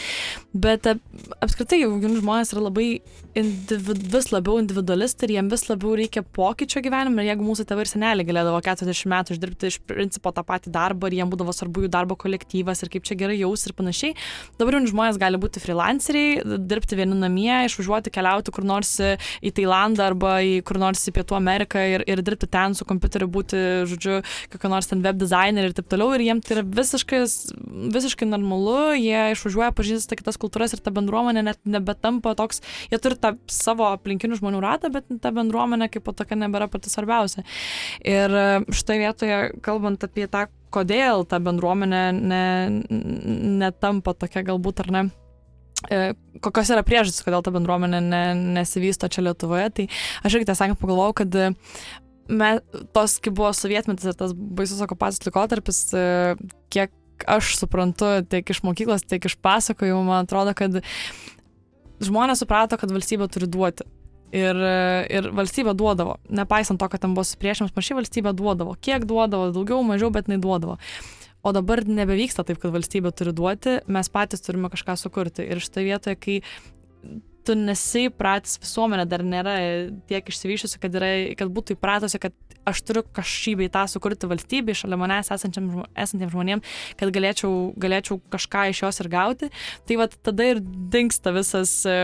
[0.53, 2.89] Bet apskritai jauni žmonės yra labai
[3.37, 7.23] individualus labiau individualistai ir jiem vis labiau reikia pokyčio gyvenime.
[7.23, 11.09] Ir jeigu mūsų tėvai ir seneliai galėdavo 40 metų išdirbti iš principo tą patį darbą
[11.09, 14.15] ir jiem būdavo svarbu jų darbo kolektyvas ir kaip čia gerai jaus ir panašiai,
[14.59, 20.07] dabar jauni žmonės gali būti freelanceriai, dirbti vieni namie, išvažiuoti, keliauti kur nors į Tailandą
[20.11, 24.21] arba į kur nors į Pietų Ameriką ir, ir dirbti ten su kompiuteriu, būti, žodžiu,
[24.53, 26.13] kokio nors ten web designer ir taip toliau.
[26.15, 27.21] Ir jiem tai yra visiškai,
[27.95, 32.61] visiškai normalu, jie išvažiuoja, pažįsta kitas kultūras ir ta bendruomenė net nebetampa toks,
[32.91, 36.69] jie turi tą savo aplink aplinkinių žmonių ratą, bet ta bendruomenė kaip po tokia nebėra
[36.69, 37.43] pati svarbiausia.
[38.05, 42.45] Ir e, štai vietoje, kalbant apie tą, kodėl ta bendruomenė ne,
[43.59, 45.03] netampa tokia galbūt ar ne
[45.89, 48.23] e, kokios yra priežastys, kodėl ta bendruomenė ne,
[48.59, 49.89] nesivysto čia Lietuvoje, tai
[50.23, 51.51] aš irgi tiesą sakant pagalvojau, kad e,
[52.29, 52.55] me,
[52.93, 55.85] tos, kai buvo sovietmetis ir tas baisus okupacijos laikotarpis,
[56.71, 56.93] kiek
[57.29, 60.79] aš suprantu tiek iš mokyklos, tiek iš pasakojimų, man atrodo, kad
[62.01, 63.85] žmonės suprato, kad valstybė turi duoti.
[64.31, 64.59] Ir,
[65.11, 68.77] ir valstybė duodavo, nepaisant to, kad ten buvo supriešinimas, panašiai valstybė duodavo.
[68.79, 70.77] Kiek duodavo, daugiau, mažiau, bet jinai duodavo.
[71.43, 75.43] O dabar nebevyksta taip, kad valstybė turi duoti, mes patys turime kažką sukurti.
[75.43, 76.37] Ir šitoje vietoje, kai
[77.47, 79.55] tu nesi įpratęs, visuomenė dar nėra
[80.09, 82.35] tiek išsivyšusi, kad, yra, kad būtų įpratusi, kad
[82.67, 88.67] aš turiu kažkį bei tą sukurti valstybei, šalia manęs esantiems žmonėms, kad galėčiau, galėčiau kažką
[88.71, 89.51] iš jos ir gauti.
[89.87, 91.97] Tai va tada ir dinksta visas e,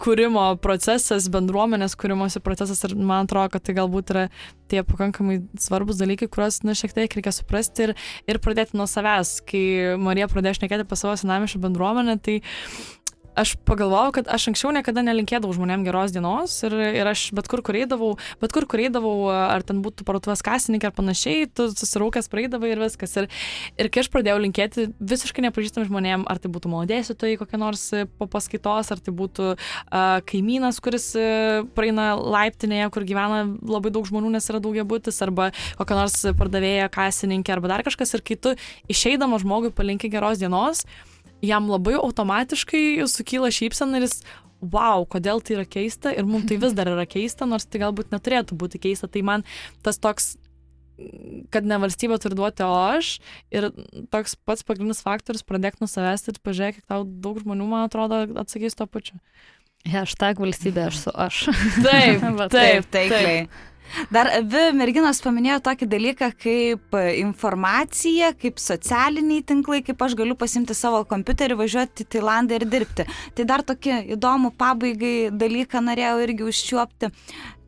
[0.00, 4.26] kūrimo procesas, bendruomenės kūrimosi procesas ir man atrodo, kad tai galbūt yra
[4.70, 7.94] tie pakankamai svarbus dalykai, kuriuos, na, šiek tiek reikia suprasti ir,
[8.30, 9.40] ir pradėti nuo savęs.
[9.48, 12.40] Kai Marija pradėjo šnekėti apie savo senamišą bendruomenę, tai
[13.38, 17.62] aš pagalvojau, kad aš anksčiau niekada nelinkėdavau žmonėm geros dienos ir, ir aš bet kur
[17.66, 18.12] kur eidavau,
[18.42, 22.82] bet kur kur eidavau, ar ten būtų parduotuvės kasininkė ar panašiai, tu susiraukęs praeidavai ir
[22.82, 23.16] viskas.
[23.20, 23.28] Ir,
[23.80, 28.04] ir kai aš pradėjau linkėti visiškai nepažįstam žmonėm, ar tai būtų malodėsitojai kokie nors e,
[28.18, 34.08] po paskaitos, ar tai būtų uh, kaimynas, kuris uh, praeina laiptinėje, kur gyvena labai daug
[34.08, 38.38] žmonių, nes yra daugia būtis, arba kokia nors pardavėja kasininkė, arba dar kažkas, ir kai
[38.40, 38.56] tu
[38.90, 40.84] išeidama žmogui palinki geros dienos,
[41.44, 44.20] jam labai automatiškai sukyla šypsena ir jis,
[44.60, 48.12] wow, kodėl tai yra keista ir mums tai vis dar yra keista, nors tai galbūt
[48.14, 49.08] neturėtų būti keista.
[49.08, 49.46] Tai man
[49.84, 50.34] tas toks
[51.52, 53.14] kad ne valstybė turi duoti, o aš.
[53.54, 53.70] Ir
[54.12, 58.22] toks pats pagrindinis faktorius pradėk nuo savęs ir pažiūrėk, kiek tau daug žmonių, man atrodo,
[58.42, 59.16] atsakys to pačiu.
[59.88, 61.42] Hashtag valstybė aš su aš.
[61.80, 62.20] Taip,
[62.52, 62.90] taip, taip.
[62.92, 63.16] taip.
[63.16, 63.69] taip.
[64.12, 70.76] Dar abi merginos paminėjo tokį dalyką kaip informacija, kaip socialiniai tinklai, kaip aš galiu pasimti
[70.78, 73.06] savo kompiuterį, važiuoti į Tailandą ir dirbti.
[73.36, 77.10] Tai dar tokį įdomų pabaigai dalyką norėjau irgi užčiuopti.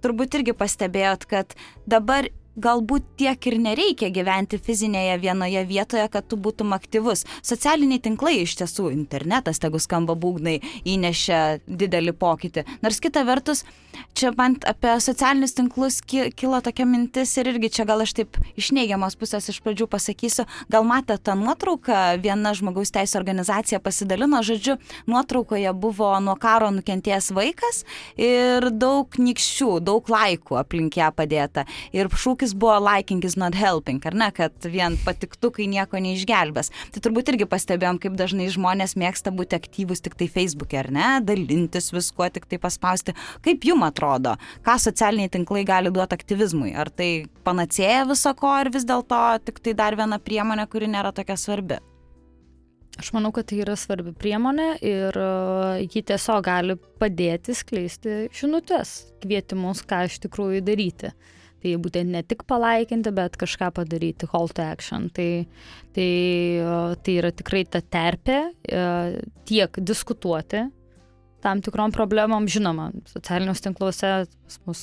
[0.03, 1.53] Turbūt irgi pastebėjot, kad
[1.87, 2.27] dabar
[2.57, 7.25] galbūt tiek ir nereikia gyventi fizinėje vienoje vietoje, kad tu būtum aktyvus.
[7.45, 12.67] Socialiniai tinklai iš tiesų, internetas, tegu skamba būgnai, įnešė didelį pokytį.
[12.85, 13.65] Nors kita vertus,
[14.17, 18.73] čia man apie socialinius tinklus kilo tokia mintis ir irgi čia gal aš taip iš
[18.77, 24.79] neigiamos pusės iš pradžių pasakysiu, gal matė tą nuotrauką, viena žmogaus teisų organizacija pasidalino, žodžiu,
[25.11, 27.83] nuotraukoje buvo nuo karo nukentėjęs vaikas
[28.21, 31.67] ir daug nikščių, daug laikų aplink ją padėta.
[31.97, 36.71] Ir šūkis šūkis buvo liking is not helping, ar ne, kad vien patiktukai nieko neišgelbės.
[36.93, 41.21] Tai turbūt irgi pastebėjom, kaip dažnai žmonės mėgsta būti aktyvus tik tai Facebook'e, ar ne,
[41.23, 43.15] dalintis viskuo, tik tai paspausti.
[43.45, 44.35] Kaip jum atrodo,
[44.65, 46.75] ką socialiniai tinklai gali duoti aktyvizmui?
[46.75, 51.13] Ar tai panacėja viso ko, ar vis dėlto tik tai dar viena priemonė, kuri nėra
[51.15, 51.79] tokia svarbi?
[53.01, 55.29] Aš manau, kad tai yra svarbi priemonė ir e,
[55.87, 61.13] ji tiesiog gali padėti skleisti žinutės, kvietimus, ką iš tikrųjų daryti.
[61.63, 65.09] Tai būtent ne tik palaikinti, bet kažką padaryti, call to action.
[65.15, 65.31] Tai,
[65.95, 66.11] tai,
[67.07, 68.39] tai yra tikrai ta terpė
[69.47, 70.67] tiek diskutuoti
[71.43, 74.83] tam tikrom problemom, žinoma, socialiniuose tinkluose, pas mus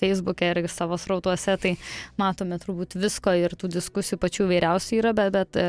[0.00, 1.76] Facebook'e ir savo srautuose, tai
[2.18, 5.60] matome turbūt visko ir tų diskusijų pačių vairiausių yra, bet, bet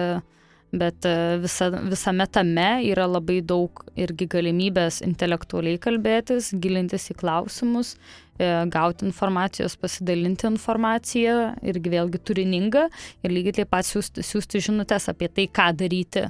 [0.72, 7.96] bet e, visa, visame tame yra labai daug irgi galimybės intelektualiai kalbėtis, gilintis į klausimus,
[8.40, 12.88] e, gauti informacijos, pasidalinti informaciją, irgi vėlgi turiningą
[13.24, 16.28] ir lygiai taip pat siūsti, siūsti žinutės apie tai, ką daryti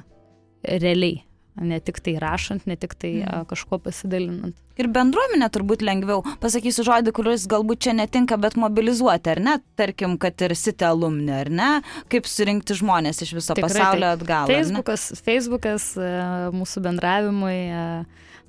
[0.62, 1.22] realiai
[1.60, 3.46] ne tik tai rašant, ne tik tai mm.
[3.50, 4.56] kažkuo pasidalinant.
[4.80, 10.16] Ir bendruomenė turbūt lengviau, pasakysiu žodį, kuris galbūt čia netinka, bet mobilizuoti, ar ne, tarkim,
[10.20, 11.70] kad ir site alumni, ar ne,
[12.12, 14.16] kaip surinkti žmonės iš viso Tikrai, pasaulio tai.
[14.16, 14.52] atgal.
[14.52, 15.88] Facebookas, Facebookas
[16.56, 17.58] mūsų bendravimui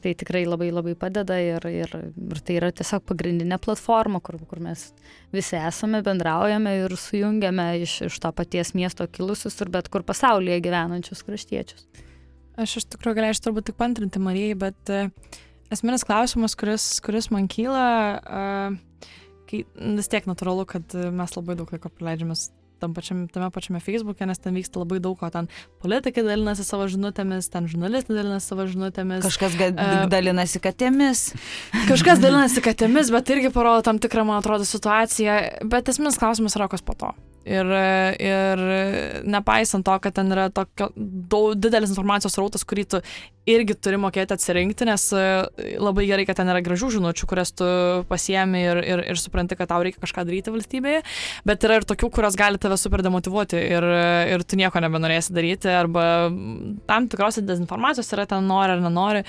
[0.04, 1.91] tai tikrai labai labai padeda ir, ir,
[2.32, 4.89] ir tai yra tiesiog pagrindinė platforma, kur, kur mes
[5.36, 10.60] visi esame, bendraujame ir sujungiame iš, iš to paties miesto kilusius ir bet kur pasaulyje
[10.66, 11.88] gyvenančius kraštiečius.
[12.60, 15.08] Aš iš tikrųjų galėčiau turbūt tik pantrinti Marijai, bet uh,
[15.74, 17.86] esminis klausimas, kuris, kuris man kyla,
[18.22, 19.08] uh,
[19.49, 19.64] kai
[19.97, 22.38] vis tiek natūralu, kad mes labai daug laiko praleidžiame
[22.84, 25.47] tam pačiam, tame pačiame Facebook'e, nes ten vyksta labai daug ko, ten
[25.84, 29.24] politikai dalinasi savo žinutėmis, ten žurnalistai dalinasi savo žinutėmis.
[29.24, 31.30] Kažkas uh, dalinasi katėmis.
[31.91, 35.39] Kažkas dalinasi katėmis, bet irgi parodo tam tikrą, man atrodo, situaciją.
[35.72, 37.14] Bet esminis klausimas yra, kas po to.
[37.43, 37.67] Ir,
[38.23, 38.61] ir
[39.27, 43.01] nepaisant to, kad ten yra tokio daug didelis informacijos rautas, kurį tu
[43.49, 45.23] irgi turi mokėti atsirinkti, nes e,
[45.81, 47.67] labai gerai, kad ten yra gražių žinučių, kurias tu
[48.09, 51.03] pasiemi ir, ir, ir supranti, kad tau reikia kažką daryti valstybėje,
[51.47, 53.89] bet yra ir tokių, kurios gali tave super demotivuoti ir,
[54.31, 56.07] ir tu nieko nebenorėsi daryti, arba
[56.87, 59.23] tam tikros dezinformacijos yra ten nori ar nenori.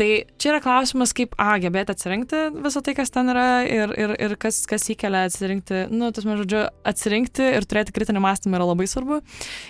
[0.00, 0.08] Tai
[0.40, 4.34] čia yra klausimas, kaip, a, gebėti atsirinkti visą tai, kas ten yra ir, ir, ir
[4.40, 8.88] kas, kas įkelia atsirinkti, nu, tas man žodžiu, atsirinkti ir turėti kritinį mąstymą yra labai
[8.88, 9.20] svarbu.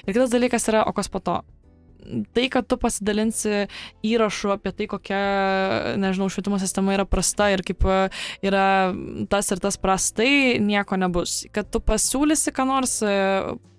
[0.07, 1.41] Ir kitas dalykas yra, o kas po to
[2.35, 3.67] tai, kad tu pasidalinsi
[4.07, 5.21] įrašu apie tai, kokia,
[6.01, 7.99] nežinau, švietimo sistema yra prasta ir kaip e,
[8.47, 8.67] yra
[9.33, 11.45] tas ir tas prastai, nieko nebus.
[11.55, 13.15] Kad tu pasiūlysi, ką nors e,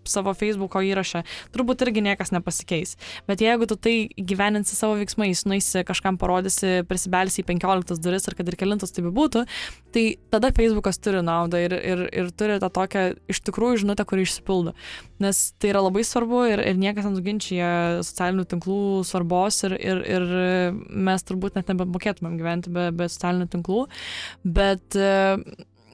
[0.08, 1.24] savo Facebook'o įrašą,
[1.54, 2.95] turbūt irgi niekas nepasikeis.
[3.30, 8.38] Bet jeigu tu tai gyveninsi savo veiksmais, nueisi kažkam parodysi, prisibelsi į 15 duris ar
[8.38, 9.45] kad ir kelintas tai būtų,
[9.93, 14.26] tai tada Facebookas turi naudą ir, ir, ir turi tą tokią iš tikrųjų žinutę, kuri
[14.28, 14.76] išsipildo.
[15.22, 17.72] Nes tai yra labai svarbu ir, ir niekas nenuginčia
[18.06, 20.26] socialinių tinklų svarbos ir, ir, ir
[20.89, 23.84] mes turbūt net nebemokėtumėm gyventi be, be socialinių tinklų.
[24.58, 24.97] Bet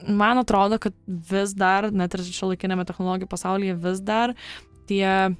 [0.08, 4.34] man atrodo, kad vis dar, net ir šio laikinėme technologijų pasaulyje, vis dar
[4.88, 5.36] tie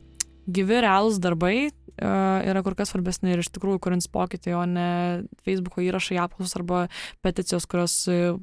[0.49, 1.69] gyvi realūs darbai
[2.03, 4.89] uh, yra kur kas svarbesni ir iš tikrųjų kurins pokytį, o ne
[5.47, 6.85] Facebook'o įrašai, apklausos arba
[7.25, 7.97] peticijos, kurios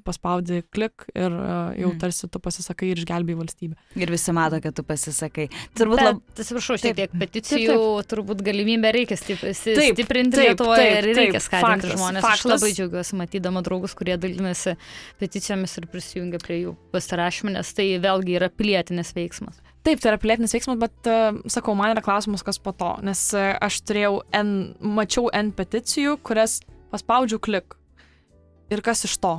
[0.05, 1.99] paspaudi klik ir uh, jau mm.
[2.01, 3.77] tarsi tu pasisakai ir išgelbėjai valstybę.
[3.99, 5.47] Ir visi mato, kad tu pasisakai.
[5.77, 6.21] Turbūt labai...
[6.35, 8.09] Atsiprašau, šiek tiek peticijų, taip, taip.
[8.13, 12.25] turbūt galimybę reikia stiprinti Lietuvoje ir reikia skatinti faktas, žmonės.
[12.25, 12.45] Faktas.
[12.45, 14.75] Aš labai džiaugiuosi matydama draugus, kurie dalinasi
[15.21, 19.63] peticijomis ir prisijungia prie jų pasirašymų, nes tai vėlgi yra pilietinis veiksmas.
[19.85, 23.19] Taip, tai yra pilietinis veiksmas, bet uh, sakau, man yra klausimas, kas po to, nes
[23.37, 26.59] uh, aš turėjau N, mačiau N peticijų, kurias
[26.93, 27.77] paspaudžiau klik.
[28.73, 29.35] Ir kas iš to?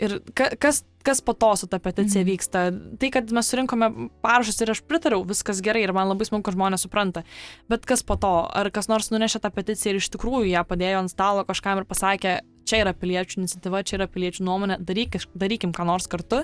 [0.00, 2.28] Ir ka, kas, kas po to su ta peticija mhm.
[2.30, 2.62] vyksta?
[3.02, 3.90] Tai, kad mes surinkome
[4.24, 7.24] parašus ir aš pritariau, viskas gerai ir man labai smagu, kad žmonės supranta.
[7.72, 8.32] Bet kas po to?
[8.46, 11.88] Ar kas nors nunešė tą peticiją ir iš tikrųjų ją padėjo ant stalo kažkam ir
[11.90, 12.38] pasakė,
[12.70, 16.42] čia yra piliečių iniciatyva, čia yra piliečių nuomonė, daryk, darykim ką nors kartu,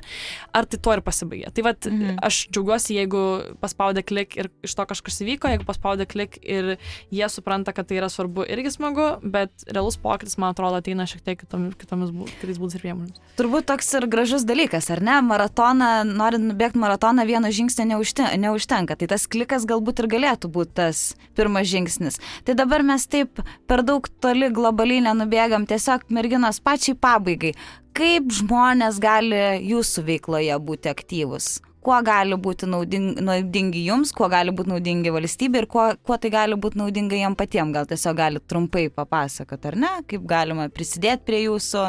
[0.56, 1.52] ar tai tuo ir pasibaigė.
[1.56, 2.20] Tai vad, mhm.
[2.26, 3.22] aš džiaugiuosi, jeigu
[3.62, 6.76] paspaudė klik ir iš to kažkas įvyko, jeigu paspaudė klik ir
[7.14, 11.22] jie supranta, kad tai yra svarbu, irgi smagu, bet realus pokytis, man atrodo, ateina šiek
[11.26, 13.22] tiek kitomis, kitomis kitais būdais ir priemonėmis.
[13.38, 15.18] Turbūt toks ir gražus dalykas, ar ne?
[15.26, 18.96] Maratoną, norint nubėgti maratoną, vieno žingsnio neužtenka.
[18.96, 21.02] Tai tas klikas galbūt ir galėtų būti tas
[21.36, 22.20] pirmas žingsnis.
[22.46, 27.52] Tai dabar mes taip per daug toli globaliai nenubėgam, tiesiog merginos pačiai pabaigai,
[27.96, 31.56] kaip žmonės gali jūsų veikloje būti aktyvus?
[31.86, 36.32] Kuo gali būti naudingi, naudingi jums, kuo gali būti naudingi valstybė ir kuo, kuo tai
[36.34, 37.70] gali būti naudinga jam patiem?
[37.76, 39.92] Gal tiesiog gali trumpai papasakot, ar ne?
[40.10, 41.84] Kaip galima prisidėti prie jūsų,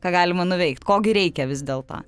[0.00, 2.00] ką galima nuveikti, kogi reikia vis dėlto?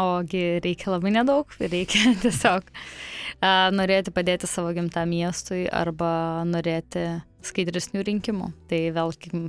[0.00, 7.06] Ogi reikia labai nedaug, reikia tiesiog uh, norėti padėti savo gimtam miestui arba norėti
[7.46, 8.50] skaidresnių rinkimų.
[8.72, 9.46] Tai vėlgi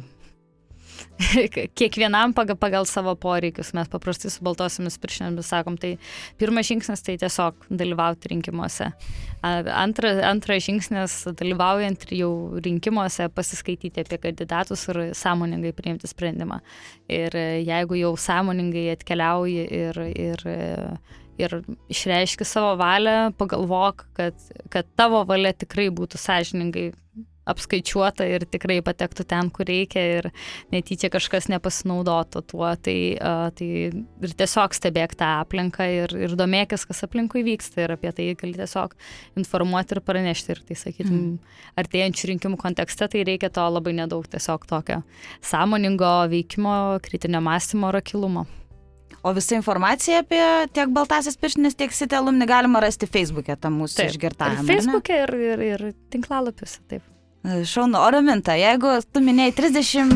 [1.79, 3.73] kiekvienam pagal, pagal savo poreikius.
[3.77, 5.95] Mes paprastai su baltosiamis pirštinėmis sakom, tai
[6.39, 8.89] pirmas žingsnis tai tiesiog dalyvauti rinkimuose.
[9.45, 12.31] Antra, antras žingsnis dalyvaujant jau
[12.63, 16.59] rinkimuose pasiskaityti apie kandidatus ir sąmoningai priimti sprendimą.
[17.11, 20.45] Ir jeigu jau sąmoningai atkeliauji ir, ir
[21.37, 21.59] ir
[21.93, 24.37] išreiški savo valią, pagalvok, kad,
[24.73, 26.87] kad tavo valia tikrai būtų sąžiningai
[27.47, 30.29] apskaičiuota ir tikrai patektų ten, kur reikia ir
[30.73, 32.69] netyčia kažkas nepasinaudotų tuo.
[32.83, 32.97] Tai,
[33.57, 38.29] tai ir tiesiog stebėk tą aplinką ir, ir domėkis, kas aplinkui vyksta ir apie tai
[38.39, 38.95] gali tiesiog
[39.39, 40.55] informuoti ir pranešti.
[40.55, 41.57] Ir tai, sakytum, mm.
[41.83, 45.01] artėjančių rinkimų kontekste tai reikia to labai nedaug, tiesiog tokio
[45.45, 48.47] sąmoningo veikimo, kritinio mąstymo ir akilumo.
[49.23, 50.43] O visą informaciją apie
[50.73, 54.63] tiek Baltasis pirštinis, tiek Sitė alumni galima rasti Facebook'e, tam mūsų išgirtame.
[54.67, 57.16] Facebook'e ir, ir, ir tinklalapiuose, taip.
[57.47, 60.09] Šaunu, o Raminta, jeigu tu minėjai 30,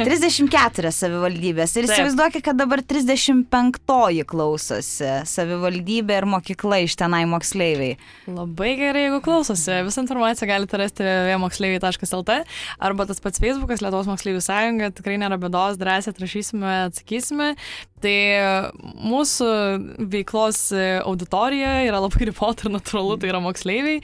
[0.00, 7.94] 34 savivaldybės ir įsivaizduokit, kad dabar 35 klausosi savivaldybė ir mokykla iš tenai moksleiviai.
[8.26, 9.70] Labai gerai, jeigu klausosi.
[9.86, 12.40] Visą informaciją galite rasti vmoksleiviai.lt
[12.90, 14.90] arba tas pats Facebookas Lietuvos moksleivių sąjunga.
[14.98, 17.52] Tikrai nėra bėdos, drąsiai atrašysime, atsakysime.
[18.04, 18.16] Tai
[19.00, 19.46] mūsų
[20.12, 24.02] veiklos auditorija yra labai ribota ir natūralu, tai yra moksleiviai.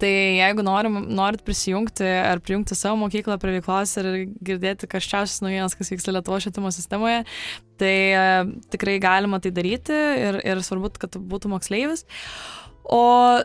[0.00, 4.08] Tai jeigu norim, norit prisijungti ar prijungti savo mokyklą prie veiklos ir
[4.40, 7.26] girdėti kažčiausias naujienas, kas vyksta Lietuvo švietimo sistemoje,
[7.82, 7.94] tai
[8.72, 12.06] tikrai galima tai daryti ir, ir svarbu, kad būtų moksleivis.
[12.82, 12.98] O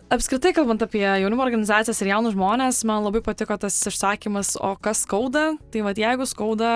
[0.10, 5.04] apskritai, kalbant apie jaunimo organizacijas ir jaunus žmonės, man labai patiko tas išsakymas, o kas
[5.06, 6.72] skauda, tai vad jeigu skauda,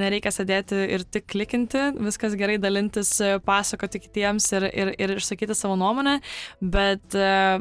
[0.00, 3.12] nereikia sėdėti ir tik klikinti, viskas gerai dalintis,
[3.44, 6.16] pasakoti kitiems ir, ir, ir išsakyti savo nuomonę,
[6.64, 7.18] bet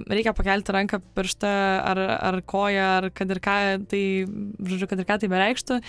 [0.08, 1.52] reikia pakelti ranką, pirštą
[1.92, 3.58] ar, ar koją, ar kad ir ką
[3.92, 4.04] tai,
[4.72, 5.82] žodžiu, kad ir ką tai bereikštų,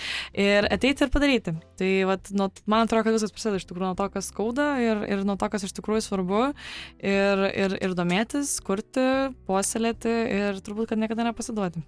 [0.43, 1.55] ir ateiti ir padaryti.
[1.79, 5.07] Tai vat, nu, man atrodo, kad viskas prasideda iš tikrųjų nuo to, kas skauda ir,
[5.07, 6.43] ir nuo to, kas iš tikrųjų svarbu
[6.99, 9.05] ir, ir, ir domėtis mokytis, kurti,
[9.47, 11.83] puoselėti ir turbūt, kad niekada nepasiduoti.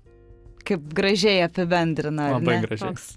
[0.65, 2.37] Kaip gražiai apibendrina.
[2.37, 2.67] Labai ne?
[2.67, 2.93] gražiai.
[2.93, 3.17] Toks.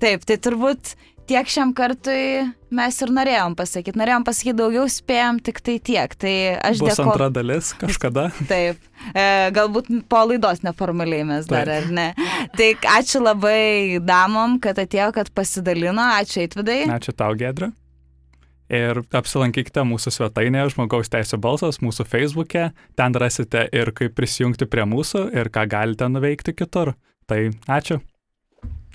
[0.00, 0.94] Taip, tai turbūt
[1.26, 3.96] tiek šiam kartui mes ir norėjom pasakyti.
[3.98, 6.14] Norėjom pasakyti daugiau, spėjom tik tai tiek.
[6.14, 7.12] Tai aš Bus dėkoju.
[7.14, 8.26] antra dalis kažkada.
[8.50, 8.82] Taip,
[9.14, 11.86] e, galbūt po laidos neformaliai mes dar, Taip.
[11.86, 12.08] ar ne.
[12.58, 12.68] Tai
[12.98, 16.10] ačiū labai damom, kad atėjo, kad pasidalino.
[16.20, 16.84] Ačiū Eitvidai.
[16.98, 17.72] Ačiū tau, Gedra.
[18.72, 22.70] Ir apsilankykite mūsų svetainėje Žmogaus teisų balsas, mūsų feisbuke.
[22.96, 26.94] Ten rasite ir kaip prisijungti prie mūsų ir ką galite nuveikti kitur.
[27.28, 28.00] Tai ačiū.